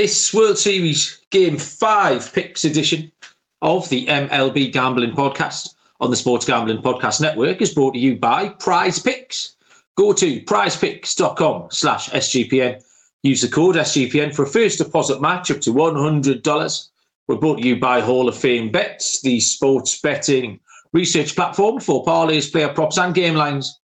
This 0.00 0.32
World 0.32 0.56
Series 0.56 1.20
Game 1.30 1.58
5 1.58 2.32
picks 2.32 2.64
edition 2.64 3.12
of 3.60 3.86
the 3.90 4.06
MLB 4.06 4.72
Gambling 4.72 5.10
Podcast 5.10 5.74
on 6.00 6.08
the 6.08 6.16
Sports 6.16 6.46
Gambling 6.46 6.80
Podcast 6.80 7.20
Network 7.20 7.60
is 7.60 7.74
brought 7.74 7.92
to 7.92 8.00
you 8.00 8.16
by 8.16 8.48
Prize 8.48 8.98
Picks. 8.98 9.56
Go 9.98 10.14
to 10.14 10.40
prizepicks.com 10.40 11.68
slash 11.70 12.08
SGPN. 12.08 12.82
Use 13.22 13.42
the 13.42 13.48
code 13.48 13.76
SGPN 13.76 14.34
for 14.34 14.44
a 14.44 14.46
first 14.46 14.78
deposit 14.78 15.20
match 15.20 15.50
up 15.50 15.60
to 15.60 15.74
$100. 15.74 16.88
We're 17.28 17.36
brought 17.36 17.60
to 17.60 17.68
you 17.68 17.78
by 17.78 18.00
Hall 18.00 18.26
of 18.26 18.38
Fame 18.38 18.72
Bets, 18.72 19.20
the 19.20 19.38
sports 19.38 20.00
betting 20.00 20.60
research 20.94 21.36
platform 21.36 21.78
for 21.78 22.06
parlays, 22.06 22.50
player 22.50 22.72
props, 22.72 22.96
and 22.96 23.14
game 23.14 23.34
lines. 23.34 23.78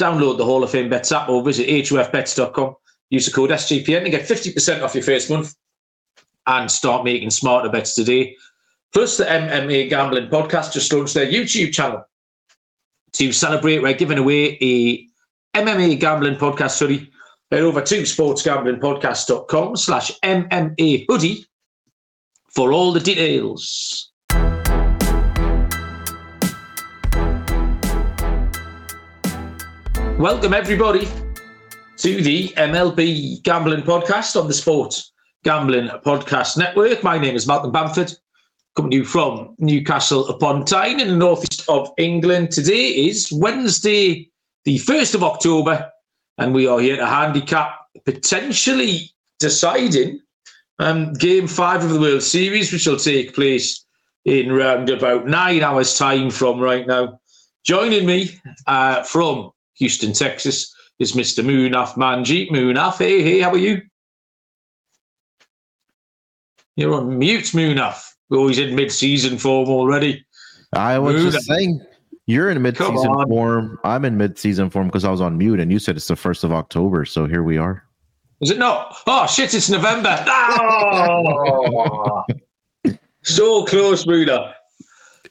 Download 0.00 0.36
the 0.36 0.44
Hall 0.44 0.64
of 0.64 0.70
Fame 0.72 0.90
Bets 0.90 1.12
app 1.12 1.28
or 1.28 1.44
visit 1.44 1.68
hofbets.com. 1.68 2.74
Use 3.10 3.26
the 3.26 3.32
code 3.32 3.50
SGPN 3.50 4.02
to 4.02 4.10
get 4.10 4.26
50% 4.28 4.82
off 4.82 4.96
your 4.96 5.04
first 5.04 5.30
month 5.30 5.54
and 6.46 6.70
start 6.70 7.04
making 7.04 7.30
smarter 7.30 7.68
bets 7.68 7.94
today. 7.94 8.36
Plus, 8.92 9.16
the 9.16 9.24
MMA 9.24 9.88
Gambling 9.88 10.28
Podcast 10.28 10.72
just 10.72 10.92
launched 10.92 11.14
their 11.14 11.26
YouTube 11.26 11.72
channel 11.72 12.02
to 13.12 13.32
celebrate. 13.32 13.82
We're 13.82 13.94
giving 13.94 14.18
away 14.18 14.58
a 14.60 15.06
MMA 15.56 16.00
Gambling 16.00 16.36
Podcast 16.36 16.78
hoodie. 16.78 17.10
Head 17.50 17.62
over 17.62 17.82
to 17.82 18.02
sportsgamblingpodcast.com 18.02 19.76
slash 19.76 20.12
MMA 20.20 21.06
hoodie 21.08 21.44
for 22.48 22.72
all 22.72 22.92
the 22.92 23.00
details. 23.00 24.10
Welcome, 30.18 30.52
everybody, 30.52 31.08
to 31.96 32.22
the 32.22 32.48
MLB 32.48 33.42
Gambling 33.42 33.82
Podcast 33.82 34.38
on 34.38 34.48
the 34.48 34.54
Sports 34.54 35.09
Gambling 35.42 35.88
Podcast 36.04 36.58
Network. 36.58 37.02
My 37.02 37.16
name 37.16 37.34
is 37.34 37.46
Malcolm 37.46 37.72
Bamford, 37.72 38.12
coming 38.76 38.90
to 38.90 38.96
you 38.98 39.04
from 39.06 39.54
Newcastle 39.58 40.28
upon 40.28 40.66
Tyne 40.66 41.00
in 41.00 41.08
the 41.08 41.16
northeast 41.16 41.66
of 41.66 41.90
England. 41.96 42.50
Today 42.50 42.88
is 42.88 43.32
Wednesday, 43.32 44.28
the 44.66 44.78
1st 44.78 45.14
of 45.14 45.24
October, 45.24 45.90
and 46.36 46.52
we 46.52 46.66
are 46.66 46.78
here 46.78 46.96
to 46.96 47.06
handicap 47.06 47.74
potentially 48.04 49.10
deciding 49.38 50.20
um, 50.78 51.14
game 51.14 51.46
five 51.46 51.82
of 51.82 51.88
the 51.88 52.00
World 52.00 52.22
Series, 52.22 52.70
which 52.70 52.86
will 52.86 52.98
take 52.98 53.34
place 53.34 53.86
in 54.26 54.52
round 54.52 54.90
about 54.90 55.26
nine 55.26 55.62
hours' 55.62 55.96
time 55.96 56.30
from 56.30 56.60
right 56.60 56.86
now. 56.86 57.18
Joining 57.64 58.04
me 58.04 58.38
uh, 58.66 59.04
from 59.04 59.52
Houston, 59.76 60.12
Texas, 60.12 60.74
is 60.98 61.12
Mr. 61.12 61.42
Munaf 61.42 61.94
Manji. 61.94 62.50
Munaf, 62.50 62.98
hey, 62.98 63.22
hey, 63.22 63.40
how 63.40 63.52
are 63.52 63.56
you? 63.56 63.80
You're 66.80 66.94
on 66.94 67.18
mute, 67.18 67.44
Munaf. 67.52 68.14
We're 68.30 68.38
always 68.38 68.58
in 68.58 68.74
mid-season 68.74 69.36
form 69.36 69.68
already. 69.68 70.24
I 70.72 70.98
was 70.98 71.16
Munaf. 71.16 71.32
just 71.32 71.44
saying, 71.44 71.84
you're 72.24 72.48
in 72.48 72.62
mid-season 72.62 73.26
form. 73.28 73.78
I'm 73.84 74.06
in 74.06 74.16
mid-season 74.16 74.70
form 74.70 74.86
because 74.86 75.04
I 75.04 75.10
was 75.10 75.20
on 75.20 75.36
mute, 75.36 75.60
and 75.60 75.70
you 75.70 75.78
said 75.78 75.98
it's 75.98 76.08
the 76.08 76.16
first 76.16 76.42
of 76.42 76.52
October, 76.52 77.04
so 77.04 77.26
here 77.26 77.42
we 77.42 77.58
are. 77.58 77.84
Is 78.40 78.50
it 78.50 78.56
not? 78.56 78.96
Oh 79.06 79.26
shit! 79.26 79.52
It's 79.52 79.68
November. 79.68 80.24
Oh! 80.26 82.24
so 83.24 83.66
close, 83.66 84.06
Munaf. 84.06 84.54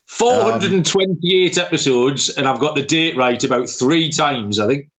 428 0.05 1.58
um, 1.58 1.66
episodes, 1.66 2.30
and 2.30 2.47
I've 2.47 2.59
got 2.59 2.75
the 2.75 2.83
date 2.83 3.17
right 3.17 3.44
about 3.44 3.67
three 3.67 4.11
times, 4.11 4.59
I 4.59 4.67
think. 4.67 4.92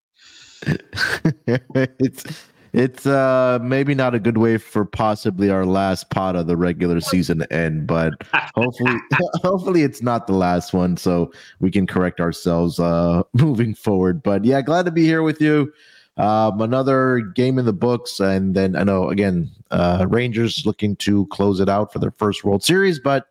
it's 2.00 2.24
it's 2.74 3.06
uh 3.06 3.60
maybe 3.62 3.96
not 3.96 4.14
a 4.14 4.20
good 4.20 4.38
way 4.38 4.58
for 4.58 4.86
possibly 4.86 5.50
our 5.50 5.66
last 5.66 6.10
pot 6.10 6.36
of 6.36 6.48
the 6.48 6.58
regular 6.58 7.02
season 7.02 7.40
to 7.40 7.54
end, 7.54 7.88
but 7.88 8.14
hopefully 8.56 8.98
hopefully 9.42 9.84
it's 9.84 10.02
not 10.02 10.28
the 10.28 10.34
last 10.34 10.74
one 10.74 10.98
so 10.98 11.32
we 11.60 11.72
can 11.72 11.88
correct 11.88 12.20
ourselves 12.20 12.80
uh 12.80 13.24
moving 13.34 13.74
forward. 13.74 14.22
But 14.24 14.46
yeah, 14.46 14.62
glad 14.62 14.86
to 14.86 14.92
be 14.92 15.04
here 15.04 15.24
with 15.24 15.42
you. 15.42 15.72
Um, 16.18 16.60
another 16.60 17.20
game 17.20 17.58
in 17.58 17.66
the 17.66 17.72
books, 17.72 18.20
and 18.20 18.54
then 18.54 18.76
I 18.76 18.84
know 18.84 19.10
again, 19.10 19.50
uh, 19.72 20.06
Rangers 20.10 20.66
looking 20.66 20.98
to 20.98 21.26
close 21.28 21.62
it 21.62 21.70
out 21.70 21.94
for 21.94 22.00
their 22.00 22.12
first 22.12 22.44
World 22.44 22.62
Series, 22.62 23.00
but 23.00 23.28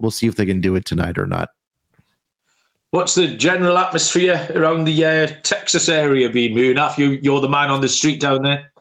we'll 0.00 0.10
see 0.10 0.26
if 0.26 0.36
they 0.36 0.46
can 0.46 0.62
do 0.62 0.74
it 0.74 0.86
tonight 0.86 1.18
or 1.18 1.26
not. 1.26 1.50
What's 2.92 3.14
the 3.14 3.28
general 3.36 3.78
atmosphere 3.78 4.48
around 4.54 4.84
the 4.84 5.04
uh, 5.04 5.26
Texas 5.42 5.88
area 5.88 6.28
being, 6.28 6.56
Munaf? 6.56 6.98
You, 6.98 7.20
you're 7.22 7.40
the 7.40 7.48
man 7.48 7.70
on 7.70 7.82
the 7.82 7.88
street 7.88 8.20
down 8.20 8.42
there. 8.42 8.72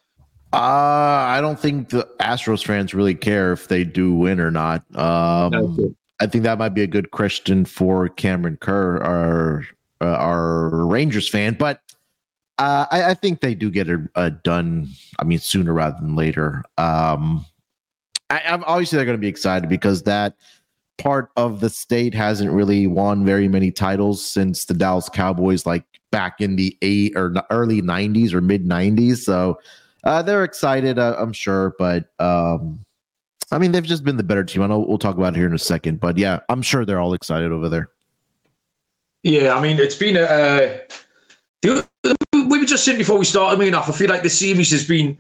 Uh, 0.52 0.58
I 0.58 1.42
don't 1.42 1.60
think 1.60 1.90
the 1.90 2.10
Astros 2.20 2.66
fans 2.66 2.94
really 2.94 3.14
care 3.14 3.52
if 3.52 3.68
they 3.68 3.84
do 3.84 4.14
win 4.14 4.40
or 4.40 4.50
not. 4.50 4.84
Um, 4.96 5.54
okay. 5.54 5.96
I 6.20 6.28
think 6.28 6.44
that 6.44 6.58
might 6.58 6.70
be 6.70 6.82
a 6.82 6.88
good 6.88 7.12
question 7.12 7.66
for 7.66 8.10
Cameron 8.10 8.58
Kerr, 8.58 8.98
our 8.98 9.64
uh, 10.02 10.16
our 10.16 10.86
Rangers 10.86 11.30
fan. 11.30 11.54
But 11.54 11.82
uh, 12.58 12.88
I, 12.92 13.12
I, 13.12 13.14
think 13.14 13.42
they 13.42 13.56
do 13.56 13.70
get 13.70 13.88
it 13.90 14.44
done. 14.44 14.90
I 15.20 15.24
mean, 15.24 15.40
sooner 15.40 15.74
rather 15.74 15.98
than 16.02 16.16
later. 16.16 16.64
Um, 16.78 17.46
I, 18.30 18.42
I'm 18.46 18.64
obviously 18.66 18.98
they're 18.98 19.06
going 19.06 19.18
to 19.18 19.22
be 19.22 19.28
excited 19.28 19.70
because 19.70 20.04
that 20.04 20.36
part 20.98 21.30
of 21.38 21.62
the 21.62 21.70
state 21.70 22.14
hasn't 22.14 22.52
really 22.52 22.86
won 22.88 23.26
very 23.26 23.48
many 23.48 23.72
titles 23.72 24.26
since 24.26 24.66
the 24.66 24.74
Dallas 24.74 25.10
Cowboys, 25.10 25.66
like 25.66 25.86
back 26.12 26.42
in 26.42 26.56
the 26.58 26.78
eight 26.82 27.14
or 27.16 27.34
early 27.50 27.82
'90s 27.82 28.34
or 28.34 28.42
mid 28.42 28.66
'90s. 28.66 29.18
So 29.20 29.60
uh, 30.04 30.22
they're 30.22 30.44
excited, 30.44 31.00
uh, 31.00 31.16
I'm 31.18 31.34
sure. 31.34 31.76
But 31.78 32.06
um, 32.20 32.86
I 33.52 33.58
mean, 33.58 33.72
they've 33.72 33.84
just 33.84 34.04
been 34.04 34.18
the 34.18 34.24
better 34.24 34.44
team. 34.44 34.62
I 34.62 34.68
know 34.68 34.80
we'll 34.80 34.98
talk 34.98 35.18
about 35.18 35.34
it 35.34 35.38
here 35.38 35.48
in 35.48 35.54
a 35.54 35.60
second, 35.60 36.00
but 36.00 36.18
yeah, 36.18 36.40
I'm 36.50 36.62
sure 36.62 36.86
they're 36.86 37.00
all 37.00 37.14
excited 37.14 37.52
over 37.52 37.70
there. 37.70 37.90
Yeah, 39.24 39.56
I 39.56 39.62
mean, 39.62 39.80
it's 39.80 39.96
been 39.96 40.18
a. 40.18 40.22
Uh, 40.24 41.82
we 42.34 42.60
were 42.60 42.66
just 42.66 42.86
saying 42.86 42.98
before 42.98 43.20
we 43.20 43.26
started, 43.26 43.58
I 43.58 43.60
mean, 43.60 43.76
I 43.76 43.82
feel 43.92 44.10
like 44.10 44.24
the 44.24 44.30
series 44.30 44.72
has 44.72 44.88
been 44.88 45.18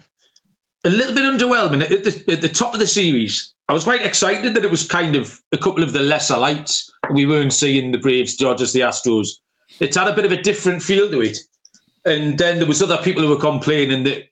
a 0.86 0.90
little 0.90 1.14
bit 1.14 1.24
underwhelming 1.24 1.82
at 1.82 2.04
the, 2.04 2.32
at 2.32 2.42
the 2.42 2.48
top 2.48 2.74
of 2.74 2.80
the 2.80 2.88
series. 2.88 3.54
I 3.68 3.74
was 3.74 3.84
quite 3.84 4.02
excited 4.02 4.54
that 4.54 4.64
it 4.64 4.72
was 4.72 4.88
kind 4.88 5.16
of 5.16 5.42
a 5.52 5.58
couple 5.58 5.84
of 5.84 5.94
the 5.94 6.00
lesser 6.00 6.38
lights. 6.38 6.90
We 7.14 7.26
weren't 7.26 7.54
seeing 7.54 7.92
the 7.92 7.98
Braves, 7.98 8.38
Dodgers, 8.38 8.74
the 8.74 8.80
Astros. 8.80 9.28
It's 9.80 9.98
had 9.98 10.08
a 10.08 10.16
bit 10.16 10.26
of 10.26 10.32
a 10.32 10.42
different 10.42 10.82
feel 10.82 11.10
to 11.12 11.22
it. 11.22 11.38
And 12.06 12.38
then 12.38 12.58
there 12.58 12.68
was 12.68 12.82
other 12.82 12.98
people 12.98 13.22
who 13.22 13.30
were 13.30 13.40
complaining 13.40 14.04
that 14.06 14.29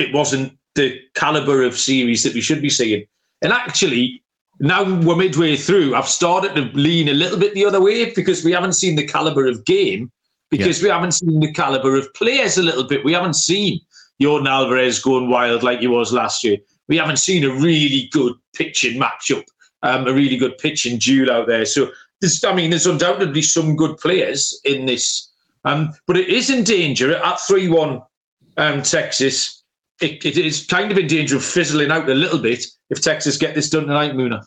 it 0.00 0.14
wasn't 0.14 0.56
the 0.74 1.00
caliber 1.14 1.62
of 1.62 1.78
series 1.78 2.22
that 2.22 2.34
we 2.34 2.40
should 2.40 2.62
be 2.62 2.70
seeing. 2.70 3.04
And 3.42 3.52
actually, 3.52 4.22
now 4.60 4.82
we're 4.82 5.16
midway 5.16 5.56
through, 5.56 5.94
I've 5.94 6.08
started 6.08 6.54
to 6.56 6.62
lean 6.78 7.08
a 7.08 7.14
little 7.14 7.38
bit 7.38 7.54
the 7.54 7.64
other 7.64 7.80
way 7.80 8.12
because 8.12 8.44
we 8.44 8.52
haven't 8.52 8.72
seen 8.72 8.96
the 8.96 9.06
caliber 9.06 9.46
of 9.46 9.64
game, 9.64 10.10
because 10.50 10.82
we 10.82 10.88
haven't 10.88 11.12
seen 11.12 11.40
the 11.40 11.52
caliber 11.52 11.96
of 11.96 12.12
players 12.14 12.58
a 12.58 12.62
little 12.62 12.84
bit. 12.84 13.04
We 13.04 13.12
haven't 13.12 13.34
seen 13.34 13.80
Yordan 14.20 14.48
Alvarez 14.48 14.98
going 14.98 15.28
wild 15.28 15.62
like 15.62 15.80
he 15.80 15.86
was 15.86 16.12
last 16.12 16.42
year. 16.42 16.56
We 16.88 16.96
haven't 16.96 17.18
seen 17.18 17.44
a 17.44 17.50
really 17.50 18.08
good 18.12 18.34
pitching 18.54 19.00
matchup, 19.00 19.44
um, 19.82 20.06
a 20.06 20.12
really 20.12 20.36
good 20.36 20.58
pitching 20.58 20.98
duel 20.98 21.30
out 21.30 21.46
there. 21.46 21.64
So, 21.64 21.90
there's, 22.20 22.42
I 22.42 22.52
mean, 22.52 22.70
there's 22.70 22.86
undoubtedly 22.86 23.42
some 23.42 23.76
good 23.76 23.96
players 23.98 24.58
in 24.64 24.86
this, 24.86 25.30
um, 25.64 25.92
but 26.06 26.16
it 26.16 26.28
is 26.28 26.50
in 26.50 26.64
danger 26.64 27.14
at 27.14 27.40
3 27.40 27.68
1 27.68 28.02
um, 28.56 28.82
Texas. 28.82 29.57
It, 30.00 30.24
it 30.24 30.38
is 30.38 30.66
kind 30.66 30.92
of 30.92 30.98
in 30.98 31.06
danger 31.06 31.36
of 31.36 31.44
fizzling 31.44 31.90
out 31.90 32.08
a 32.08 32.14
little 32.14 32.38
bit 32.38 32.64
if 32.90 33.00
Texas 33.00 33.36
get 33.36 33.54
this 33.54 33.68
done 33.70 33.86
tonight, 33.86 34.12
Muna. 34.12 34.44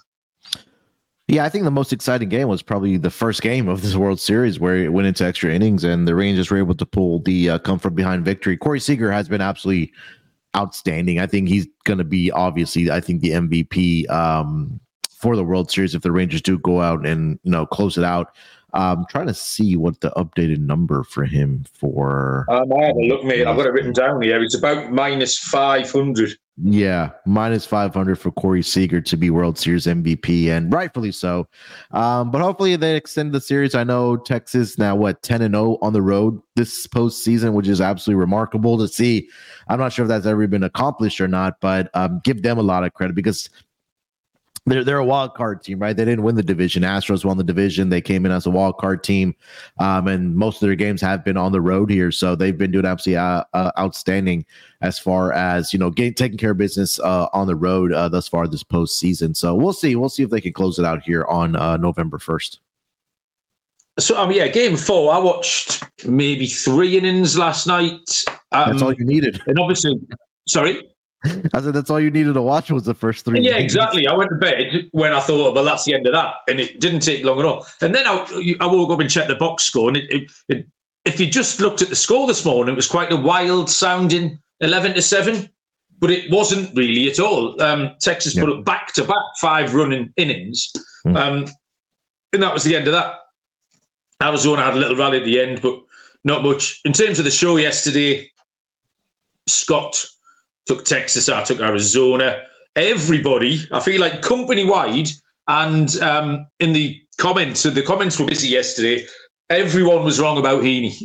Yeah, 1.28 1.46
I 1.46 1.50
think 1.50 1.64
the 1.64 1.72
most 1.72 1.94
exciting 1.94 2.30
game 2.30 2.50
was 2.50 2.62
probably 2.62 2.98
the 2.98 3.10
first 3.10 3.42
game 3.42 3.70
of 3.70 3.82
this 3.82 3.96
World 3.96 4.20
Series 4.20 4.60
where 4.60 4.76
it 4.76 4.92
went 4.92 5.08
into 5.08 5.26
extra 5.26 5.54
innings 5.54 5.84
and 5.84 6.06
the 6.08 6.16
Rangers 6.16 6.52
were 6.52 6.58
able 6.58 6.76
to 6.76 6.86
pull 6.86 7.20
the 7.20 7.52
uh, 7.52 7.60
come 7.60 7.80
from 7.80 7.94
behind 7.94 8.26
victory. 8.26 8.58
Corey 8.58 8.82
Seager 8.82 9.12
has 9.12 9.30
been 9.30 9.40
absolutely 9.40 9.94
outstanding. 10.58 11.20
I 11.20 11.28
think 11.28 11.48
he's 11.48 11.68
going 11.86 12.00
to 12.00 12.04
be 12.04 12.32
obviously, 12.32 12.92
I 12.92 13.00
think 13.00 13.22
the 13.22 13.30
MVP 13.30 14.10
um, 14.10 14.80
for 15.10 15.36
the 15.36 15.44
World 15.44 15.72
Series 15.72 15.96
if 15.96 16.02
the 16.02 16.12
Rangers 16.12 16.42
do 16.42 16.58
go 16.60 16.82
out 16.82 17.06
and 17.06 17.40
you 17.44 17.52
know 17.52 17.66
close 17.66 17.98
it 17.98 18.04
out. 18.04 18.36
I'm 18.74 19.06
trying 19.10 19.28
to 19.28 19.34
see 19.34 19.76
what 19.76 20.02
the 20.02 20.12
updated 20.12 20.60
number 20.60 21.04
for 21.04 21.26
him 21.26 21.66
for. 21.74 22.46
Um, 22.50 22.72
I 22.74 22.86
have 22.86 22.96
a 22.96 23.02
look, 23.02 23.24
mate. 23.24 23.46
I've 23.46 23.58
got 23.58 23.66
it 23.66 23.74
written 23.74 23.94
down 23.94 24.22
here. 24.22 24.42
It's 24.42 24.56
about 24.56 24.92
minus 24.92 25.38
500. 25.38 26.38
Yeah, 26.64 27.10
minus 27.26 27.66
500 27.66 28.20
for 28.20 28.32
Corey 28.32 28.62
Seager 28.62 29.02
to 29.02 29.18
be 29.18 29.30
World 29.30 29.58
Series 29.58 29.88
MVP, 29.88 30.50
and 30.50 30.72
rightfully 30.72 31.12
so. 31.12 31.48
Um, 31.92 32.30
but 32.30 32.42
hopefully 32.42 32.76
they 32.76 32.96
extend 32.96 33.32
the 33.32 33.42
series. 33.42 33.74
I 33.74 33.84
know 33.84 34.18
Texas 34.18 34.78
now, 34.78 34.96
what, 34.96 35.24
10 35.24 35.42
and 35.42 35.56
0 35.56 35.80
on 35.82 35.94
the 35.94 36.02
road 36.02 36.40
this 36.56 36.86
postseason, 36.88 37.54
which 37.54 37.68
is 37.68 37.82
absolutely 37.82 38.20
remarkable 38.20 38.78
to 38.78 38.88
see. 38.88 39.28
I'm 39.70 39.80
not 39.80 39.94
sure 39.94 40.06
if 40.06 40.10
that's 40.10 40.26
ever 40.26 40.46
been 40.46 40.64
accomplished 40.64 41.20
or 41.20 41.28
not, 41.28 41.56
but 41.62 41.90
um, 41.96 42.22
give 42.24 42.44
them 42.44 42.60
a 42.60 42.64
lot 42.64 42.84
of 42.84 42.94
credit 42.94 43.16
because 43.16 43.50
they're 44.66 44.84
they're 44.84 44.98
a 44.98 45.06
wild 45.06 45.34
card 45.34 45.64
team, 45.64 45.80
right? 45.80 45.96
They 45.96 46.06
didn't 46.06 46.24
win 46.24 46.36
the 46.36 46.44
division. 46.44 46.84
Astros 46.84 47.26
won 47.26 47.38
the 47.38 47.44
division. 47.44 47.90
They 47.90 48.02
came 48.02 48.26
in 48.26 48.32
as 48.32 48.46
a 48.46 48.52
wild 48.52 48.78
card 48.78 49.04
team, 49.04 49.36
um, 49.80 50.08
and 50.08 50.36
most 50.36 50.62
of 50.62 50.68
their 50.68 50.76
games 50.76 51.02
have 51.02 51.26
been 51.26 51.38
on 51.38 51.52
the 51.52 51.62
road 51.62 51.90
here. 51.90 52.12
So 52.12 52.36
they've 52.36 52.58
been 52.58 52.72
doing 52.72 52.86
absolutely 52.86 53.18
uh, 53.18 53.44
uh, 53.54 53.72
outstanding 53.80 54.46
as 54.82 55.00
far 55.00 55.34
as 55.34 55.74
you 55.74 55.80
know, 55.80 55.90
getting 55.90 56.14
taking 56.14 56.38
care 56.38 56.52
of 56.52 56.58
business 56.58 57.00
uh, 57.00 57.28
on 57.34 57.48
the 57.48 57.56
road 57.56 57.92
uh, 57.92 58.08
thus 58.08 58.28
far 58.28 58.48
this 58.48 58.64
postseason. 58.64 59.36
So 59.36 59.56
we'll 59.56 59.74
see. 59.74 59.96
We'll 59.96 60.10
see 60.10 60.24
if 60.24 60.30
they 60.30 60.42
can 60.42 60.54
close 60.54 60.78
it 60.78 60.86
out 60.86 61.02
here 61.02 61.26
on 61.26 61.56
uh, 61.56 61.78
November 61.78 62.20
first. 62.20 62.60
So 64.00 64.16
um, 64.16 64.32
yeah, 64.32 64.48
game 64.48 64.78
four. 64.78 65.12
I 65.12 65.18
watched 65.18 65.84
maybe 66.06 66.46
three 66.46 66.98
innings 66.98 67.36
last 67.36 67.66
night. 67.66 68.26
Um, 68.52 68.72
That's 68.72 68.82
all 68.84 68.94
you 68.94 69.06
needed, 69.06 69.42
and 69.48 69.58
obviously, 69.58 70.00
sorry. 70.48 70.91
I 71.54 71.62
said 71.62 71.74
that's 71.74 71.90
all 71.90 72.00
you 72.00 72.10
needed 72.10 72.34
to 72.34 72.42
watch 72.42 72.72
was 72.72 72.84
the 72.84 72.96
first 72.96 73.26
three. 73.26 73.42
Yeah, 73.42 73.54
games. 73.54 73.64
exactly. 73.64 74.08
I 74.08 74.14
went 74.14 74.32
to 74.32 74.38
bed 74.38 74.90
when 74.92 75.14
I 75.14 75.20
thought, 75.20 75.54
well, 75.54 75.64
that's 75.64 75.86
the 75.86 75.94
end 75.94 76.08
of 76.08 76.14
that, 76.14 76.36
and 76.48 76.60
it 76.60 76.80
didn't 76.80 77.02
take 77.02 77.24
long 77.24 77.40
at 77.40 77.46
all. 77.46 77.66
And 77.82 77.94
then 77.94 78.08
I, 78.08 78.56
I 78.60 78.66
woke 78.66 78.90
up 78.90 79.00
and 79.00 79.10
checked 79.10 79.28
the 79.28 79.36
box 79.36 79.64
score, 79.64 79.88
and 79.90 79.98
it, 79.98 80.12
it, 80.12 80.32
it, 80.50 80.68
if 81.06 81.20
you 81.20 81.28
just 81.30 81.60
looked 81.60 81.82
at 81.82 81.90
the 81.90 81.96
score 81.96 82.26
this 82.26 82.44
morning, 82.44 82.74
it 82.74 82.76
was 82.76 82.88
quite 82.88 83.12
a 83.12 83.16
wild 83.16 83.70
sounding 83.70 84.40
eleven 84.62 84.96
to 84.96 85.02
seven, 85.02 85.48
but 86.00 86.10
it 86.10 86.32
wasn't 86.32 86.76
really 86.76 87.10
at 87.12 87.20
all. 87.20 87.62
Um, 87.62 87.96
Texas 88.00 88.36
yeah. 88.36 88.44
put 88.44 88.58
up 88.58 88.66
back 88.66 88.94
to 88.94 89.04
back 89.04 89.24
five 89.40 89.76
running 89.76 90.12
innings, 90.18 90.72
mm. 91.06 91.16
um, 91.16 91.48
and 92.34 92.42
that 92.42 92.54
was 92.54 92.64
the 92.64 92.76
end 92.76 92.88
of 92.88 92.94
that. 92.94 93.16
Arizona 94.24 94.64
had 94.64 94.74
a 94.74 94.78
little 94.78 94.98
rally 94.98 95.20
at 95.20 95.26
the 95.26 95.40
end, 95.40 95.62
but 95.62 95.80
not 96.24 96.44
much. 96.44 96.82
In 96.84 96.94
terms 96.94 97.20
of 97.20 97.26
the 97.26 97.32
show 97.32 97.58
yesterday, 97.58 98.32
Scott 99.48 100.04
took 100.66 100.86
Texas, 100.86 101.30
I 101.30 101.44
took 101.44 101.60
Arizona. 101.60 102.44
Everybody, 102.76 103.68
I 103.72 103.80
feel 103.80 104.00
like 104.00 104.22
company 104.22 104.64
wide, 104.64 105.10
and 105.48 105.96
um, 105.98 106.48
in 106.60 106.74
the 106.74 107.02
comments, 107.18 107.64
the 107.64 107.82
comments 107.82 108.20
were 108.20 108.26
busy 108.26 108.48
yesterday. 108.48 109.06
Everyone 109.50 110.06
was 110.06 110.20
wrong 110.20 110.38
about 110.38 110.64
Heaney. 110.64 110.96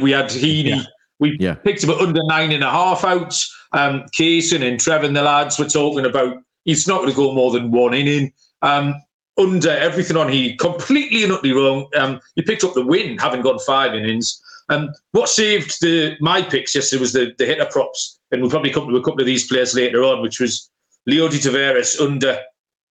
we 0.00 0.12
had 0.12 0.26
Heaney. 0.26 0.76
Yeah. 0.76 0.82
We 1.18 1.36
yeah. 1.40 1.54
picked 1.54 1.82
him 1.82 1.90
at 1.90 1.98
under 1.98 2.22
nine 2.24 2.52
and 2.52 2.62
a 2.62 2.70
half 2.70 3.02
outs. 3.04 3.52
Um, 3.72 4.04
Kaysen 4.16 4.62
and 4.66 4.78
Trevor 4.78 5.08
the 5.08 5.22
lads 5.22 5.58
were 5.58 5.68
talking 5.68 6.06
about 6.06 6.36
he's 6.64 6.86
not 6.86 6.98
going 6.98 7.10
to 7.10 7.16
go 7.16 7.32
more 7.32 7.50
than 7.50 7.72
one 7.72 7.94
inning. 7.94 8.32
Um, 8.62 8.94
under 9.38 9.70
everything 9.70 10.16
on 10.16 10.30
he 10.30 10.56
completely 10.56 11.22
and 11.22 11.32
utterly 11.32 11.52
wrong. 11.52 11.88
Um, 11.96 12.20
he 12.34 12.42
picked 12.42 12.64
up 12.64 12.74
the 12.74 12.84
win, 12.84 13.18
having 13.18 13.42
gone 13.42 13.58
five 13.60 13.94
innings. 13.94 14.40
Um, 14.68 14.90
what 15.12 15.28
saved 15.28 15.80
the 15.80 16.16
my 16.20 16.42
picks 16.42 16.74
yesterday 16.74 17.00
was 17.00 17.12
the, 17.12 17.32
the 17.38 17.46
hitter 17.46 17.66
props, 17.70 18.20
and 18.30 18.40
we'll 18.42 18.50
probably 18.50 18.70
come 18.70 18.88
to 18.88 18.96
a 18.96 19.02
couple 19.02 19.20
of 19.20 19.26
these 19.26 19.46
players 19.46 19.74
later 19.74 20.02
on, 20.02 20.20
which 20.22 20.40
was 20.40 20.70
Leody 21.08 21.40
Taveras 21.40 22.00
under 22.00 22.38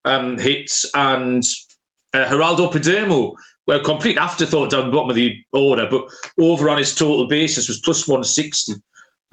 um, 0.06 0.38
hits 0.38 0.90
and 0.96 1.44
uh, 2.14 2.26
Geraldo 2.26 2.72
Perdomo. 2.72 3.36
Well, 3.68 3.84
complete 3.84 4.18
afterthought 4.18 4.72
down 4.72 4.86
the 4.86 4.96
bottom 4.96 5.10
of 5.10 5.16
the 5.16 5.38
order, 5.52 5.88
but 5.90 6.08
over 6.40 6.70
on 6.70 6.78
his 6.78 6.96
total 6.96 7.28
basis 7.28 7.68
was 7.68 7.82
plus 7.82 8.08
160. 8.08 8.76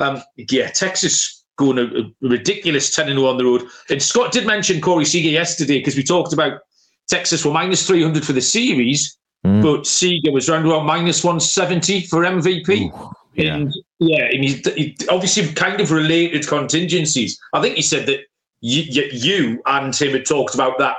Um, 0.01 0.21
yeah, 0.37 0.69
Texas 0.71 1.45
going 1.57 1.79
a, 1.79 1.85
a 1.85 2.11
ridiculous 2.21 2.95
10 2.95 3.07
0 3.07 3.27
on 3.27 3.39
the 3.39 3.45
road. 3.45 3.63
And 3.89 4.03
Scott 4.03 4.33
did 4.33 4.47
mention 4.47 4.81
Corey 4.81 5.05
Seager 5.05 5.29
yesterday 5.29 5.79
because 5.79 5.97
we 5.97 6.03
talked 6.03 6.33
about 6.33 6.61
Texas 7.09 7.45
were 7.45 7.53
minus 7.53 7.87
300 7.87 8.25
for 8.25 8.33
the 8.33 8.41
series, 8.41 9.17
mm. 9.45 9.63
but 9.63 9.87
Seager 9.87 10.33
was 10.33 10.49
around 10.49 10.67
about 10.67 10.85
minus 10.85 11.23
170 11.23 12.03
for 12.03 12.21
MVP. 12.21 12.93
Ooh, 12.93 13.11
yeah. 13.35 13.55
And 13.55 13.75
yeah, 13.99 14.25
and 14.25 14.45
he, 14.45 14.63
he, 14.77 14.97
obviously 15.09 15.53
kind 15.53 15.81
of 15.81 15.91
related 15.91 16.47
contingencies. 16.47 17.39
I 17.53 17.61
think 17.61 17.77
he 17.77 17.83
said 17.83 18.07
that 18.07 18.21
you, 18.61 19.09
you 19.13 19.63
and 19.67 19.95
him 19.95 20.13
had 20.13 20.25
talked 20.25 20.55
about 20.55 20.79
that 20.79 20.97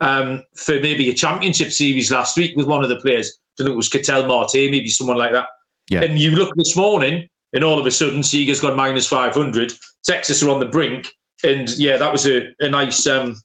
um, 0.00 0.42
for 0.56 0.80
maybe 0.80 1.10
a 1.10 1.14
championship 1.14 1.72
series 1.72 2.10
last 2.10 2.36
week 2.36 2.56
with 2.56 2.66
one 2.66 2.82
of 2.82 2.88
the 2.88 2.96
players. 2.96 3.30
I 3.30 3.62
don't 3.62 3.68
know 3.68 3.74
it 3.74 3.76
was 3.76 3.88
Ketel 3.88 4.26
Marte, 4.26 4.54
maybe 4.54 4.88
someone 4.88 5.16
like 5.16 5.32
that. 5.32 5.46
Yeah. 5.90 6.02
And 6.02 6.18
you 6.18 6.32
look 6.32 6.54
this 6.56 6.76
morning, 6.76 7.28
and 7.52 7.62
all 7.62 7.78
of 7.78 7.86
a 7.86 7.90
sudden 7.90 8.22
Seager's 8.22 8.60
gone 8.60 8.76
minus 8.76 9.06
500. 9.06 9.72
Texas 10.04 10.42
are 10.42 10.50
on 10.50 10.60
the 10.60 10.66
brink. 10.66 11.08
And 11.44 11.70
yeah, 11.78 11.96
that 11.96 12.10
was 12.10 12.26
a, 12.26 12.48
a 12.60 12.68
nice 12.68 13.06
um, 13.06 13.36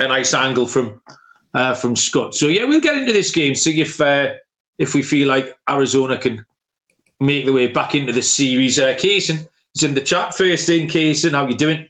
a 0.00 0.08
nice 0.08 0.34
angle 0.34 0.66
from 0.66 1.00
uh, 1.54 1.74
from 1.74 1.96
Scott. 1.96 2.34
So 2.34 2.48
yeah, 2.48 2.64
we'll 2.64 2.80
get 2.80 2.96
into 2.96 3.12
this 3.12 3.30
game. 3.30 3.54
See 3.54 3.80
if 3.80 4.00
uh, 4.00 4.34
if 4.78 4.94
we 4.94 5.02
feel 5.02 5.28
like 5.28 5.56
Arizona 5.68 6.18
can 6.18 6.44
make 7.20 7.46
the 7.46 7.52
way 7.52 7.68
back 7.68 7.94
into 7.94 8.12
the 8.12 8.22
series. 8.22 8.78
Uh, 8.78 8.94
Kaysen 8.94 9.48
is 9.76 9.82
in 9.82 9.94
the 9.94 10.00
chat. 10.00 10.34
First 10.34 10.68
in, 10.68 10.88
Kaysen, 10.88 11.32
how 11.32 11.46
you 11.46 11.56
doing? 11.56 11.86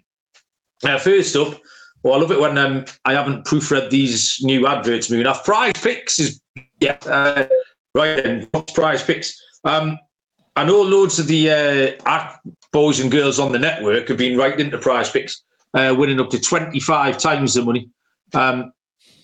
Uh, 0.84 0.98
first 0.98 1.36
up, 1.36 1.60
well, 2.02 2.14
I 2.14 2.18
love 2.18 2.32
it 2.32 2.40
when 2.40 2.58
um, 2.58 2.84
I 3.04 3.12
haven't 3.12 3.44
proofread 3.44 3.90
these 3.90 4.38
new 4.42 4.66
adverts 4.66 5.10
moving 5.10 5.26
off. 5.26 5.44
Prize 5.44 5.74
Picks 5.74 6.18
is 6.18 6.40
yeah 6.80 6.98
uh, 7.06 7.46
right 7.94 8.22
then. 8.22 8.48
Prize 8.74 9.02
Picks. 9.02 9.40
Um, 9.64 9.98
I 10.56 10.64
know 10.64 10.82
loads 10.82 11.18
of 11.18 11.28
the 11.28 11.98
uh, 12.06 12.28
boys 12.72 13.00
and 13.00 13.10
girls 13.10 13.38
on 13.38 13.52
the 13.52 13.58
network 13.58 14.08
have 14.08 14.18
been 14.18 14.36
right 14.36 14.58
into 14.58 14.76
Prize 14.78 15.10
Picks, 15.10 15.42
uh, 15.74 15.94
winning 15.96 16.20
up 16.20 16.30
to 16.30 16.40
twenty 16.40 16.80
five 16.80 17.18
times 17.18 17.54
the 17.54 17.62
money. 17.62 17.88
Um, 18.34 18.72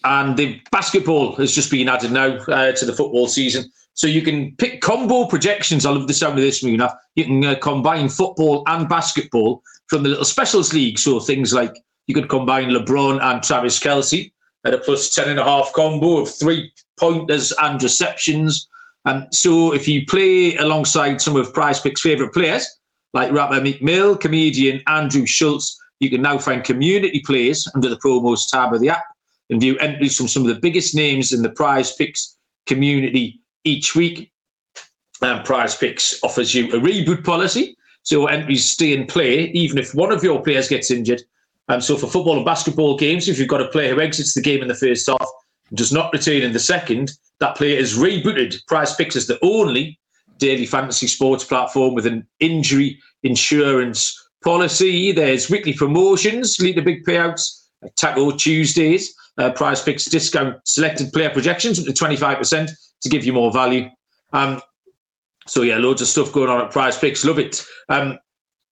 and 0.05 0.37
the 0.37 0.61
basketball 0.71 1.35
has 1.37 1.55
just 1.55 1.71
been 1.71 1.89
added 1.89 2.13
now 2.13 2.37
uh, 2.49 2.73
to 2.73 2.85
the 2.85 2.93
football 2.93 3.27
season. 3.29 3.71
So 3.95 4.07
you 4.07 4.23
can 4.23 4.55
pick 4.57 4.81
combo 4.81 5.27
projections. 5.27 5.85
I 5.85 5.91
love 5.91 6.07
the 6.07 6.15
sound 6.15 6.39
of 6.39 6.45
this, 6.45 6.63
Muna. 6.63 6.95
You 7.17 7.25
can 7.25 7.45
uh, 7.45 7.57
combine 7.57 8.09
football 8.09 8.63
and 8.69 8.89
basketball 8.89 9.63
from 9.89 10.05
the 10.05 10.11
little 10.11 10.25
specials 10.25 10.73
league. 10.73 10.99
So 10.99 11.19
things 11.19 11.53
like 11.53 11.75
you 12.07 12.15
could 12.15 12.29
combine 12.29 12.71
LeBron 12.71 13.21
and 13.21 13.43
Travis 13.43 13.81
Kelce 13.81 14.31
at 14.65 14.75
a 14.75 14.79
plus 14.79 15.15
10 15.15 15.31
and 15.31 15.41
a 15.41 15.45
half 15.45 15.73
combo 15.73 16.19
of 16.19 16.33
three 16.33 16.73
pointers 16.99 17.53
and 17.61 17.83
receptions. 17.83 18.69
And 19.05 19.27
so 19.35 19.75
if 19.75 19.89
you 19.89 20.07
play 20.07 20.57
alongside 20.57 21.21
some 21.21 21.35
of 21.35 21.53
Prize 21.53 21.81
Pick's 21.81 22.01
favourite 22.01 22.33
players, 22.33 22.69
like 23.15 23.33
rapper 23.33 23.61
Meek 23.61 23.83
Mill, 23.83 24.17
comedian 24.17 24.81
Andrew 24.87 25.27
Schulz, 25.27 25.77
you 25.99 26.09
can 26.11 26.23
now 26.23 26.39
find 26.39 26.63
community 26.63 27.21
plays 27.27 27.67
under 27.75 27.89
the 27.89 27.97
promos 27.97 28.49
tab 28.49 28.73
of 28.73 28.81
the 28.81 28.91
app 28.91 29.05
and 29.51 29.61
view 29.61 29.79
entries 29.79 30.17
from 30.17 30.29
some 30.29 30.43
of 30.43 30.49
the 30.49 30.61
biggest 30.61 30.95
names 30.95 31.33
in 31.33 31.43
the 31.43 31.51
prize 31.51 31.95
picks 31.95 32.37
community 32.67 33.41
each 33.65 33.95
week. 33.95 34.33
And 35.21 35.45
Prize 35.45 35.75
Picks 35.77 36.23
offers 36.23 36.55
you 36.55 36.67
a 36.69 36.81
reboot 36.81 37.25
policy, 37.25 37.77
so 38.03 38.27
entries 38.27 38.69
stay 38.69 38.93
in 38.93 39.07
play 39.07 39.51
even 39.51 39.77
if 39.79 39.93
one 39.95 40.13
of 40.13 40.23
your 40.23 40.41
players 40.41 40.69
gets 40.69 40.93
injured. 40.93 41.23
And 41.69 41.83
so 41.83 41.97
for 41.97 42.07
football 42.07 42.37
and 42.37 42.45
basketball 42.45 42.97
games, 42.97 43.29
if 43.29 43.39
you've 43.39 43.49
got 43.49 43.61
a 43.61 43.69
player 43.69 43.95
who 43.95 44.01
exits 44.01 44.35
the 44.35 44.41
game 44.41 44.63
in 44.63 44.69
the 44.69 44.75
first 44.75 45.07
half 45.07 45.29
and 45.69 45.77
does 45.77 45.93
not 45.93 46.13
return 46.13 46.43
in 46.43 46.53
the 46.53 46.61
second, 46.61 47.13
that 47.41 47.57
player 47.57 47.77
is 47.77 47.99
rebooted. 47.99 48.65
Prize 48.67 48.95
Picks 48.95 49.17
is 49.17 49.27
the 49.27 49.39
only 49.43 49.99
daily 50.39 50.67
fantasy 50.67 51.09
sports 51.09 51.45
platform 51.45 51.95
with 51.95 52.07
an 52.07 52.27
injury 52.39 52.99
insurance 53.25 54.17
policy. 54.45 55.11
There's 55.11 55.51
weekly 55.51 55.73
promotions, 55.73 56.59
lead 56.61 56.77
to 56.77 56.83
big 56.83 57.05
payouts, 57.05 57.67
Taco 57.97 58.31
Tuesdays, 58.31 59.15
uh, 59.39 59.53
prize 59.53 59.83
picks 59.83 60.05
discount 60.05 60.57
selected 60.65 61.13
player 61.13 61.31
projections 61.31 61.79
up 61.79 61.87
to 61.87 61.93
25% 61.93 62.71
to 63.03 63.09
give 63.09 63.25
you 63.25 63.33
more 63.33 63.53
value. 63.53 63.89
Um, 64.33 64.61
so, 65.47 65.63
yeah, 65.63 65.79
loads 65.79 66.03
of 66.03 66.09
stuff 66.09 66.33
going 66.33 66.51
on 66.51 66.61
at 66.61 66.71
prize 66.71 66.99
picks. 66.99 67.25
Love 67.25 67.39
it. 67.39 67.65
Um, 67.89 68.19